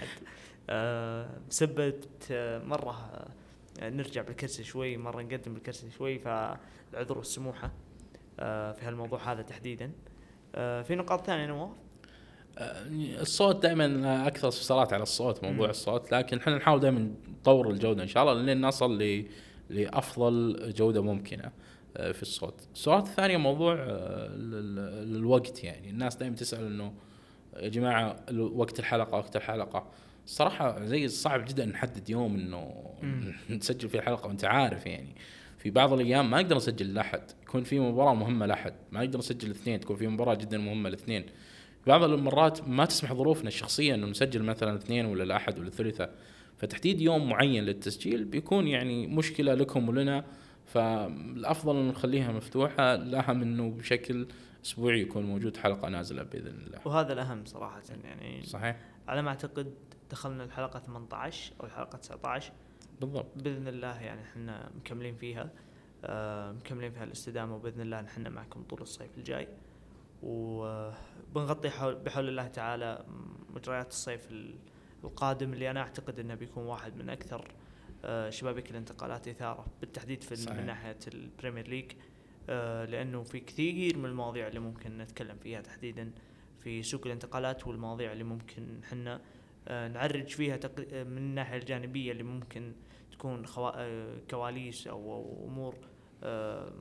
[1.48, 2.00] بسبة
[2.30, 2.90] آه، مرة
[3.80, 7.70] آه، نرجع بالكرسي شوي مرة نقدم بالكرسي شوي فالعذر والسموحة
[8.40, 9.92] آه، في هالموضوع هذا تحديدا.
[10.54, 11.74] آه، في نقاط ثانية نواف؟ آه،
[13.20, 15.70] الصوت دائما أكثر استفسارات على الصوت موضوع مم.
[15.70, 19.26] الصوت لكن إحنا نحاول دائما نطور الجودة إن شاء الله لين نصل ل
[19.70, 21.50] لأفضل جودة ممكنة
[21.96, 22.54] آه، في الصوت.
[22.74, 23.78] السؤال الثانية موضوع آه،
[24.26, 26.92] ال- ال- الوقت يعني الناس دائما تسأل إنه
[27.56, 29.90] يا جماعة وقت الحلقة وقت الحلقة
[30.26, 32.84] الصراحه زي صعب جدا نحدد يوم إنه.
[33.50, 35.14] نسجل فيه الحلقة وأنت عارف يعني
[35.58, 39.46] في بعض الأيام ما نقدر نسجل الاحد يكون في مباراة مهمة الاحد ما نقدر نسجل
[39.50, 41.26] الاثنين تكون في مباراة جدا مهمة الاثنين
[41.86, 46.14] بعض المرات ما تسمح ظروفنا الشخصيه إنه نسجل مثلا الاثنين ولا الأحد ولا الثلاثاء
[46.58, 50.24] فتحديد يوم معين للتسجيل بيكون يعني مشكلة لكم ولنا.
[50.66, 54.26] فالأفضل إنه نخليها مفتوحة لها انه بشكل
[54.64, 56.78] أسبوعي يكون موجود حلقة نازلة بإذن الله.
[56.84, 58.42] وهذا الأهم صراحة يعني.
[58.42, 58.76] صحيح.
[59.08, 59.74] على ما أعتقد
[60.10, 62.52] دخلنا الحلقة 18 أو الحلقة 19
[63.00, 63.26] بالضبط.
[63.36, 65.50] بإذن الله يعني إحنا مكملين فيها.
[66.04, 69.48] آه، مكملين فيها الاستدامة وبإذن الله نحن معكم طول الصيف الجاي.
[70.22, 73.04] وبنغطي حول بحول الله تعالى
[73.54, 74.54] مجريات الصيف ال-
[75.04, 77.48] القادم اللي أنا أعتقد أنه بيكون واحد من أكثر
[78.04, 80.56] آه، شبابيك الانتقالات إثارة بالتحديد في صحيح.
[80.56, 81.92] من ناحية ال Premier League
[82.48, 86.10] آه، لأنه في كثير من المواضيع اللي ممكن نتكلم فيها تحديدا
[86.58, 89.20] في سوق الانتقالات والمواضيع اللي ممكن حنا
[89.68, 90.56] آه، نعرج فيها
[91.04, 92.72] من الناحية الجانبية اللي ممكن
[93.12, 94.18] تكون خوا...
[94.30, 95.74] كواليس أمور
[96.22, 96.72] آه،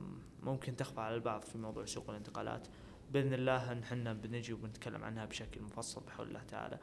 [0.42, 2.68] ممكن تخفى على البعض في موضوع سوق الانتقالات
[3.10, 6.78] بإذن الله نحن بنجي وبنتكلم عنها بشكل مفصل بحول الله تعالى.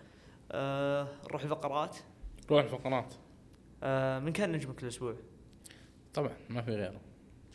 [0.51, 1.97] آه، نروح الفقرات.
[2.49, 3.13] روح الفقرات.
[3.83, 5.15] آه، من كان نجمك الأسبوع؟
[6.13, 7.01] طبعا ما في غيره.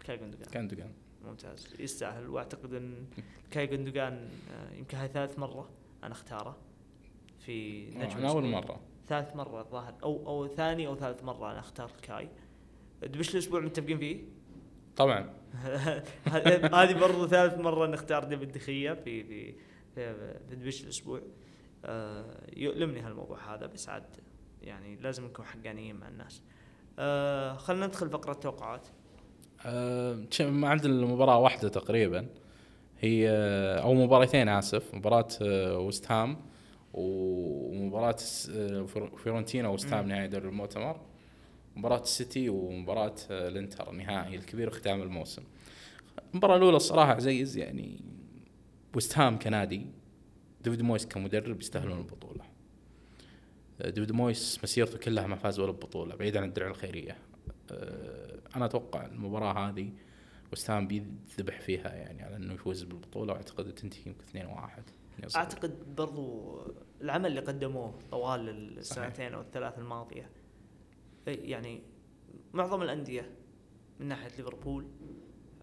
[0.05, 0.93] كاي جندوجان كان دقان
[1.25, 1.75] ممتاز.
[1.79, 2.29] يستاهل.
[2.29, 3.07] وأعتقد إن
[3.51, 5.70] كاي جندوجان آه، يمكن هاي ثالث مرة
[6.05, 6.57] أنا أختاره
[7.39, 8.45] في نجم أنا أول.
[8.45, 8.81] مرة.
[9.09, 9.95] ثالث مرة الظاهر.
[10.03, 12.29] أو أو ثاني أو ثالث مرة أنا أختار كاي.
[13.03, 14.25] دبش الأسبوع متفقين فيه؟
[14.97, 15.30] طبعا.
[16.74, 19.55] هذه برضو ثالث مرة نختار ديفيد دي خيا في في
[19.95, 20.14] في,
[20.49, 21.20] في دبش الأسبوع.
[21.84, 22.24] آه،
[22.57, 24.05] يؤلمني هالموضوع هذا بس عاد
[24.62, 26.43] يعني لازم نكون حقانيين مع الناس.
[26.99, 28.88] آه، خلينا ندخل فقرة توقعات.
[29.66, 32.26] آه، ما عندنا إلا مباراة واحدة تقريبا.
[33.01, 33.28] هي
[33.82, 34.95] أو مباراتين آسف.
[34.95, 36.36] مباراة آه، وست هام
[36.95, 40.09] ومباراة س- آه، فير- فيورنتينا وست هام.
[40.09, 41.01] نهائي دوري المؤتمر.
[41.77, 45.43] مباراة السيتي ومباراة آه، الانتر النهائي الكبير ختام الموسم.
[46.33, 48.01] المباراة الأولى الصراحة عزيز يعني
[48.97, 49.87] وست هام كنادي
[50.61, 52.45] ديفيد مويس كمدرب يستاهلون البطولة.
[53.81, 57.18] آه، ديفيد مويس مسيرته كلها ما فاز ولا ببطولة بعيد عن الدرع الخيرية.
[57.73, 59.93] آه، أنا أتوقع المباراة هذه
[60.53, 64.83] وست هام بيذبح فيها يعني على إنه يفوز بالبطولة وأعتقد تنتهي يمكن 2 1
[65.37, 66.57] أعتقد برضو
[67.01, 68.49] العمل اللي قدموه طوال
[68.79, 70.31] السنتين أو الثلاث الماضية
[71.27, 71.83] يعني
[72.53, 73.31] معظم الأندية
[74.01, 74.87] من ناحية ليفربول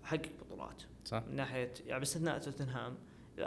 [0.04, 0.84] حقق بطولات.
[1.06, 1.24] صح.
[1.28, 2.98] من ناحية يعني باستثناء توتنهام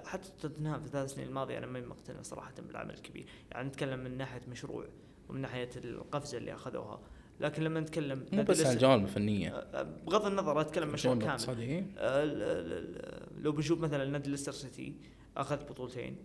[0.04, 3.26] حتى توتنهام في الثلاث سنين الماضية أنا ما مقتنع صراحة بالعمل الكبير.
[3.50, 4.86] يعني نتكلم من ناحية مشروع
[5.28, 7.00] ومن ناحية القفزة اللي أخذوها.
[7.40, 9.50] لكن لما نتكلم مو بس عن ليستر- الجوانب الفنية.
[9.56, 11.60] أه، بغض النظر أتكلم مشروع كامل.
[11.60, 14.94] إيه؟ ال- لو بنشوف مثلا نادي ليستر سيتي
[15.36, 16.16] أخذ بطولتين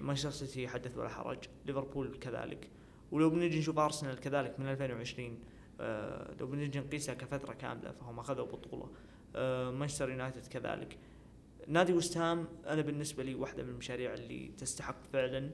[0.00, 2.68] مانشستر سيتي حدث ولا حرج ليفربول كذلك.
[3.12, 5.38] ولو بنجي نشوف أرسنال كذلك من 2020
[5.80, 8.90] آه، لو بنجي نقيسها كفترة كاملة فهم أخذوا بطولة
[9.36, 10.98] آه، مانشستر يونايتد كذلك.
[11.66, 15.50] نادي وستهام أنا بالنسبة لي واحدة من المشاريع اللي تستحق فعلا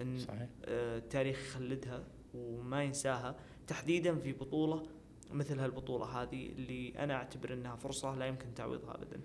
[0.00, 0.48] إن صحيح.
[0.64, 2.04] آه، التاريخ يخلدها
[2.34, 3.36] وما ينساها.
[3.66, 4.86] تحديدا في بطولة
[5.32, 9.20] مثل هالبطولة هذه اللي أنا أعتبر إنها فرصة لا يمكن تعويضها ابدا.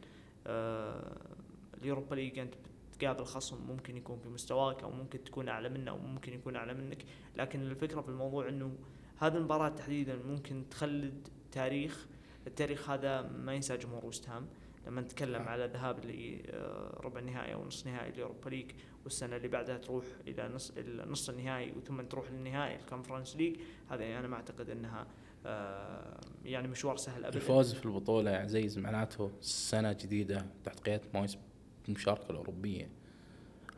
[1.81, 2.53] ال Europa League أنت
[2.95, 6.73] بتقابل خصم ممكن يكون في مستواك أو ممكن تكون أعلى منه أو ممكن يكون أعلى
[6.73, 8.71] منك، لكن الفكرة في الموضوع إنه
[9.17, 12.07] هذه المباراة تحديدا ممكن تخلد تاريخ،
[12.47, 14.47] التاريخ هذا ما ينسى جمهور وستهام.
[14.87, 15.47] لما نتكلم صح.
[15.47, 18.71] على ذهاب لربع النهائي أو نصف نهائي ال Europa League
[19.03, 20.73] والسنة اللي بعدها تروح إلى نص
[21.07, 23.55] نص النهائي وثم تروح للنهائي ال Conference League
[23.89, 25.07] هذا أنا ما أعتقد إنها
[25.45, 31.03] آه، يعني مشوار سهل ابدا الفوز في البطولة يا عزيز معناته سنة جديدة تحت قيادة
[31.13, 31.37] مويس
[31.85, 32.89] بالمشاركة الأوروبية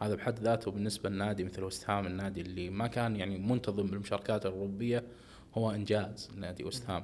[0.01, 4.45] هذا بحد ذاته بالنسبة لنادي مثل وست هام النادي اللي ما كان يعني منتظم بالمشاركات
[4.45, 5.03] الأوروبية
[5.57, 7.03] هو إنجاز نادي وست هام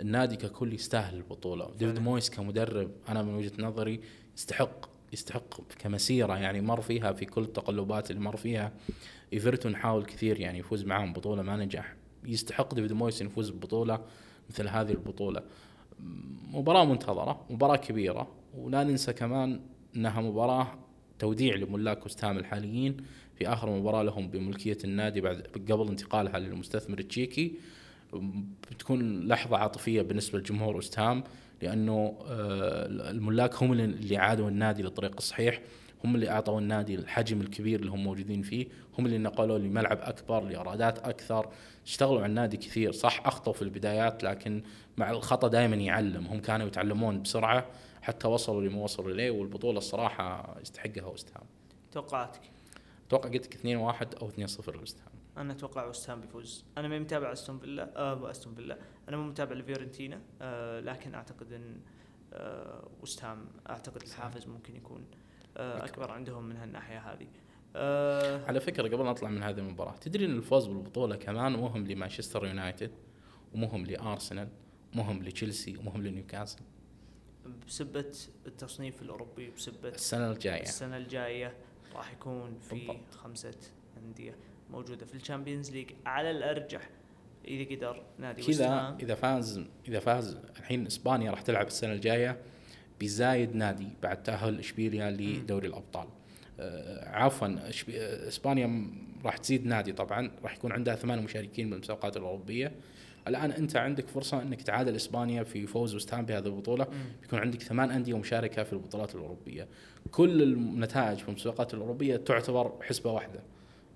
[0.00, 1.70] النادي ككل يستاهل البطولة.
[1.78, 1.98] ديفيد.
[1.98, 4.00] مويس كمدرب أنا من وجهة نظري
[4.36, 8.72] يستحق يستحق كمسيرة يعني مر فيها في كل التقلبات اللي مر فيها.
[9.32, 11.94] إيفرتون حاول كثير يعني يفوز معاهم بطولة ما نجح.
[12.24, 14.00] يستحق ديفيد مويس يفوز ببطولة
[14.50, 15.42] مثل هذه البطولة.
[16.52, 18.28] مباراة منتظرة مباراة كبيرة
[18.58, 19.60] ولا ننسى كمان
[19.96, 20.78] انها مباراة
[21.18, 22.96] توديع لملاك وستهام الحاليين
[23.38, 27.52] في آخر مباراة لهم بملكية النادي بعد قبل انتقالها للمستثمر التشيكي
[28.70, 31.24] بتكون لحظة عاطفية بالنسبة لجمهور وستهام
[31.62, 35.60] لأنه آه، الملاك هم اللي- عادوا النادي للطريق الصحيح
[36.04, 38.66] هم اللي أعطوا النادي الحجم الكبير اللي هم موجودين فيه
[38.98, 41.48] هم اللي نقلوه لملعب أكبر لإيرادات أكثر.
[41.86, 44.62] اشتغلوا على النادي كثير صح اخطوا في البدايات لكن
[44.96, 47.66] مع الخطأ دائما يعلم هم كانوا يتعلمون بسرعة.
[48.02, 51.46] حتى وصلوا لما وصلوا إليه والبطولة الصراحة يستحقها وستهام
[51.92, 52.40] توقعاتك؟
[53.06, 56.64] أتوقع قلت لك 2-1 أو 2-0 لوستهام أنا أتوقع وستهام بيفوز.
[56.78, 58.78] أنا ما متابع أستون فيلا آه أستون فيلا.
[59.08, 61.80] أنا مو متابع لفيورنتينا آه لكن أعتقد إن
[62.32, 65.04] آه وستهام أعتقد الحافز ممكن يكون
[65.56, 67.26] آه أكبر عندهم من هالناحية هذه.
[67.76, 72.46] آه على فكرة قبل نطلع من هذه المباراة تدري إن الفوز بالبطولة كمان مهم لمانشستر
[72.46, 72.90] يونايتد
[73.54, 74.48] ومهم لأرسنال
[74.94, 76.60] مهم لتشيلسي ومهم لنيوكاسل؟
[77.66, 78.12] بسبة
[78.46, 80.62] التصنيف الأوروبي بسبة السنة الجاية.
[80.62, 81.54] السنة الجاية
[81.94, 83.14] راح يكون في بالضبط.
[83.14, 83.54] خمسة
[84.04, 84.36] أندية
[84.70, 86.90] موجودة في ال Champions League على الأرجح.
[87.44, 92.40] إذا قدر نادي كذا إذا فاز إذا فاز الحين إسبانيا راح تلعب السنة الجاية
[93.00, 96.08] بزايد نادي بعد تأهل إشبيليا لدوري الأبطال.
[96.60, 97.48] آه، عفوا
[98.28, 98.90] إسبانيا
[99.24, 102.72] راح تزيد نادي طبعا راح يكون عندها ثمان مشاركين بالمسابقات الأوروبية.
[103.28, 106.86] الآن أنت عندك فرصة إنك تعادل إسبانيا في فوز وستهام بهذه البطولة.
[107.22, 109.68] بيكون عندك ثمان أندية مشاركه في البطولات الأوروبية.
[110.10, 113.40] كل النتائج في المسابقات الأوروبية تعتبر حسبة واحدة.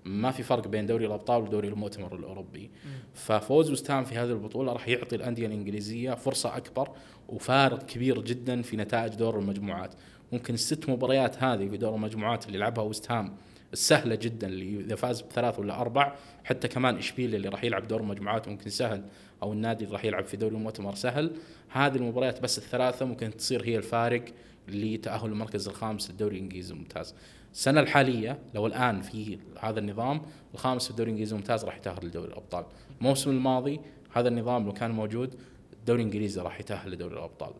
[0.05, 2.69] ما في فرق بين دوري الأبطال ودوري المؤتمر الأوروبي.
[3.13, 6.89] ففوز وستهام في هذه البطولة راح يعطي الأندية الإنجليزية فرصة أكبر
[7.29, 9.93] وفارق كبير جدا في نتائج دور المجموعات.
[10.31, 13.35] ممكن الست مباريات هذه في دور المجموعات اللي لعبها وستهام
[13.73, 18.01] السهله جدا اللي إذا فاز بثلاث ولا أربع حتى كمان إشبيليا اللي راح يلعب دور
[18.01, 19.03] المجموعات ممكن سهل
[19.43, 21.31] أو النادي اللي راح يلعب في دوري المؤتمر سهل.
[21.69, 24.25] هذه المباريات بس الثلاثة ممكن تصير هي الفارق
[24.67, 27.15] لتأهل المركز الخامس للدوري الإنجليزي الممتاز.
[27.53, 30.21] السنة الحالية لو الآن في هذا النظام
[30.53, 32.65] الخامس في الدوري الإنجليزي الممتاز راح يتأهل لدوري الأبطال.
[33.01, 33.79] الموسم الماضي
[34.13, 35.35] هذا النظام لو كان موجود
[35.73, 37.53] الدوري الإنجليزي راح يتأهل لدوري الأبطال.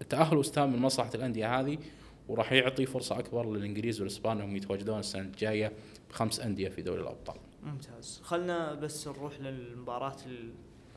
[0.00, 1.78] التأهل وستهام من مصلحة الأندية هذه
[2.28, 5.72] وراح يعطي فرصة أكبر للإنجليز والإسبان أنهم يتواجدون السنة الجاية
[6.10, 7.36] بخمس أندية في دوري الأبطال.
[7.62, 8.20] ممتاز.
[8.24, 10.54] خلنا بس نروح للمباراة ال-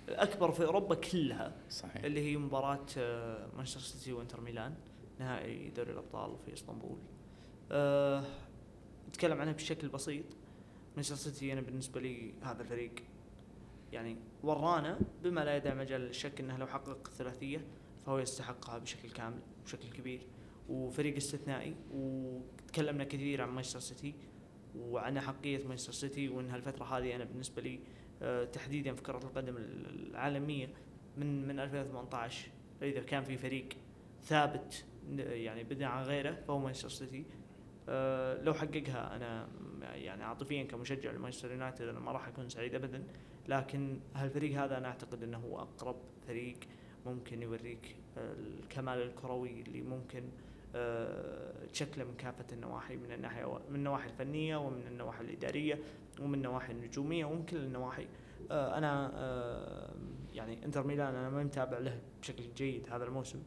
[0.09, 2.03] الأكبر في أوروبا كلها صحيح.
[2.03, 4.73] اللي هي مباراة آه، مانشستر سيتي وإنتر ميلان
[5.19, 6.97] نهائي دوري الأبطال في إسطنبول.
[7.71, 8.23] آه،
[9.09, 10.25] نتكلم عنها بشكل بسيط.
[10.95, 12.91] مانشستر سيتي أنا بالنسبة لي هذا الفريق
[13.93, 17.65] يعني ورانا بما لا يدع مجال للشك أنه لو حقق الثلاثية
[18.05, 20.21] فهو يستحقها بشكل كامل بشكل كبير.
[20.69, 24.13] وفريق استثنائي وتكلمنا كثير عن مانشستر سيتي
[24.75, 27.79] وعن أحقية مانشستر سيتي وأن هالفترة هذه أنا بالنسبة لي
[28.21, 30.69] آه، تحديدا في كرة القدم العالمية
[31.17, 32.51] من من 2018
[32.81, 33.69] إذا كان في فريق
[34.23, 34.85] ثابت
[35.17, 37.25] يعني بدأ عن غيره فهو مانشستر سيتي.
[37.89, 39.47] آه، لو حققها أنا
[39.95, 43.03] يعني عاطفيا كمشجع لمانشستر يونايتد أنا ما راح أكون سعيد أبدا
[43.47, 45.95] لكن هالفريق هذا أنا أعتقد أنه هو أقرب
[46.27, 46.57] فريق
[47.05, 50.23] ممكن يوريك آه، الكمال الكروي اللي ممكن
[51.73, 55.79] تشكله من كافة النواحي من الناحية من النواحي الفنية ومن النواحي الإدارية
[56.21, 58.07] ومن النواحي النجومية ومن كل النواحي.
[58.51, 59.93] آه، أنا آه،
[60.33, 63.43] يعني إنتر ميلان أنا ما متابع له بشكل جيد هذا الموسم.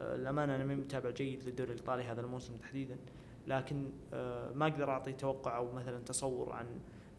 [0.00, 2.96] آه، الأمانة أنا ما متابع جيد للدوري الإيطالي هذا الموسم تحديدا.
[3.46, 6.66] لكن آه، ما أقدر أعطي توقع أو مثلا تصور عن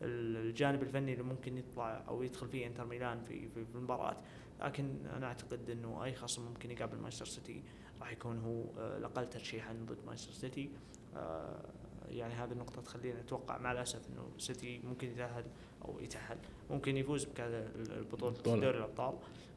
[0.02, 4.18] الجانب الفني اللي ممكن يطلع أو يدخل فيه إنتر ميلان في في, المباراة.
[4.62, 7.64] لكن أنا أعتقد إنه أي خصم ممكن يقابل مانشستر سيتي
[8.02, 10.70] راح يكون هو آه، الاقل ترشيحا ضد مانشستر سيتي.
[11.16, 11.66] آه،
[12.10, 15.44] يعني هذه النقطة تخلينا نتوقع مع الأسف أنه سيتي ممكن يتأهل
[15.86, 16.38] أو يتأهل
[16.70, 19.14] ممكن يفوز بكذا البطولة دوري الأبطال.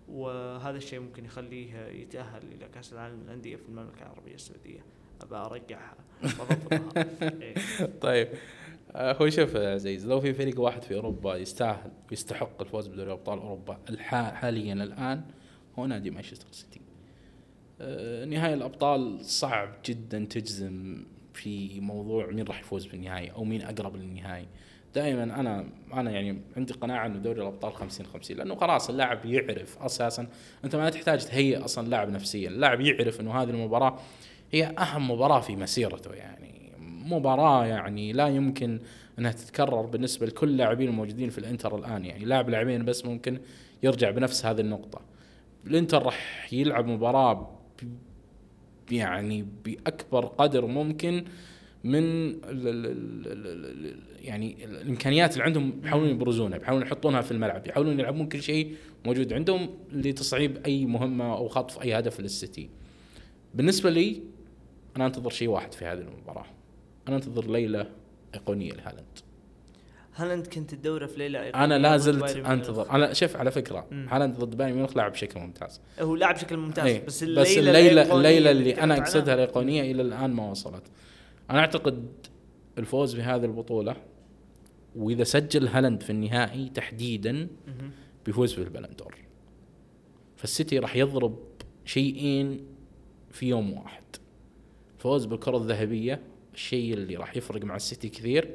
[0.09, 4.81] وهذا الشيء ممكن يخليه يتأهل إلى كأس العالم للأندية في المملكة العربية السعودية.
[5.21, 5.97] أبى أرجعها.
[7.23, 7.55] إيه.
[8.01, 8.29] طيب.
[8.95, 13.39] آه، هو شوف عزيز لو في فريق واحد في أوروبا يستاهل ويستحق الفوز بدوري أبطال
[13.39, 13.79] أوروبا
[14.11, 15.25] حاليا الآن
[15.79, 16.81] هو نادي مانشستر سيتي.
[17.81, 21.05] آه، نهائي الأبطال صعب جدا تجزم
[21.35, 24.47] في موضوع مين راح يفوز بالنهائي أو مين أقرب للنهائي.
[24.95, 29.79] دائما أنا أنا يعني عندي قناعة إنه دوري الأبطال 50 50 لأنه خلاص اللاعب يعرف
[29.83, 30.27] أساسا.
[30.65, 33.99] أنت ما تحتاج تهيئ أصلا اللاعب نفسيا، اللاعب يعرف إنه هذه المباراة
[34.53, 36.15] هي أهم مباراة في مسيرته.
[36.15, 38.81] يعني مباراة يعني لا يمكن
[39.19, 42.05] إنها تتكرر بالنسبة لكل اللاعبين الموجودين في الإنتر الآن.
[42.05, 43.41] يعني لاعب لاعبين بس ممكن
[43.83, 45.01] يرجع بنفس هذه النقطة.
[45.67, 47.58] الإنتر راح يلعب مباراة
[48.91, 51.25] يعني بأكبر قدر ممكن
[51.85, 52.87] من ال ال
[53.27, 58.77] ال يعني الإمكانيات اللي عندهم بيحاولون يبرزونها بيحاولون يحطونها في الملعب يحاولون يلعبون كل شيء
[59.07, 62.71] موجود عندهم لتصعيب أي مهمة أو خطف أي هدف للسيتي.
[63.55, 64.23] بالنسبة لي
[64.97, 66.47] أنا أنتظر شيء واحد في هذه المباراة.
[67.09, 67.91] أنا أنتظر ليلة
[68.35, 69.19] إيقونية لهالاند.
[70.19, 72.91] هالاند كنت الدوره في ليلة أنا لا زلت أنتظر.
[72.91, 75.81] أنا شوف على فكرة هالاند ضد بايرن ميونخ لعب بشكل ممتاز.
[76.01, 77.07] هو لعب بشكل ممتاز إيه.
[77.07, 80.83] بس الليلة بس الليلة, الليلة اللي أنا أقصدها الأيقونية إلى الآن ما وصلت.
[81.51, 82.09] أنا أعتقد
[82.79, 83.97] الفوز بهذه البطولة
[84.97, 87.49] وإذا سجل هالاند في النهائي تحديدا
[88.27, 89.15] بيفوز بال Ballon d'Or
[90.37, 91.39] فالسيتي راح يضرب
[91.85, 92.67] شيئين
[93.31, 94.05] في يوم واحد.
[94.99, 96.21] فوز بالكرة الذهبية
[96.55, 98.55] الشيء اللي راح يفرق مع السيتي كثير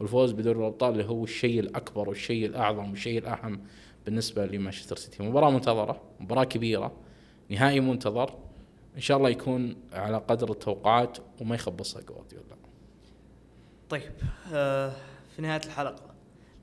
[0.00, 3.60] والفوز بدوري الأبطال اللي هو الشيء الأكبر والشيء الأعظم والشيء الأهم
[4.04, 5.22] بالنسبة لمانشستر سيتي.
[5.22, 6.96] مباراة منتظرة مباراة كبيرة
[7.48, 8.38] نهائي منتظر.
[8.96, 12.56] إن شاء الله يكون على قدر التوقعات وما يخبصها جوارديولا.
[13.88, 14.12] طيب
[14.52, 14.92] آه
[15.36, 16.14] في نهاية الحلقة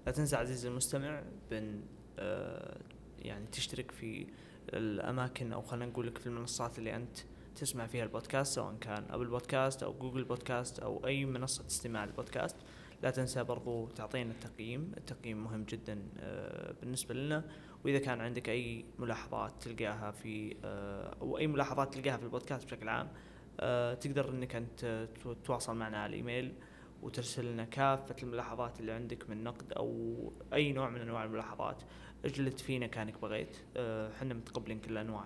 [0.05, 1.81] لا تنسى عزيزي المستمع بن
[2.19, 2.77] آه
[3.19, 4.27] يعني تشترك في
[4.73, 7.17] الأماكن أو خلينا نقول لك في المنصات اللي أنت
[7.55, 12.55] تسمع فيها البودكاست سواء كان أبل بودكاست أو جوجل بودكاست أو أي منصة استماع للبودكاست.
[13.03, 14.91] لا تنسى برضو تعطينا التقييم.
[14.97, 17.43] التقييم مهم جدا آه، بالنسبة لنا.
[17.85, 22.89] وإذا كان عندك أي ملاحظات تلقاها في آه، أو أي ملاحظات تلقاها في البودكاست بشكل
[22.89, 23.11] عام
[23.59, 26.53] آه، تقدر إنك أنت تتواصل معنا على الإيميل
[27.01, 31.83] وترسل لنا كافة الملاحظات اللي عندك من نقد أو أي نوع من أنواع الملاحظات.
[32.25, 33.57] اجلد فينا كأنك بغيت.
[33.77, 35.25] إحنا متقبلين كل أنواع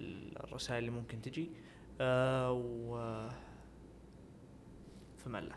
[0.00, 1.50] الرسائل اللي ممكن تجي.
[2.50, 3.28] و
[5.16, 5.56] فما الله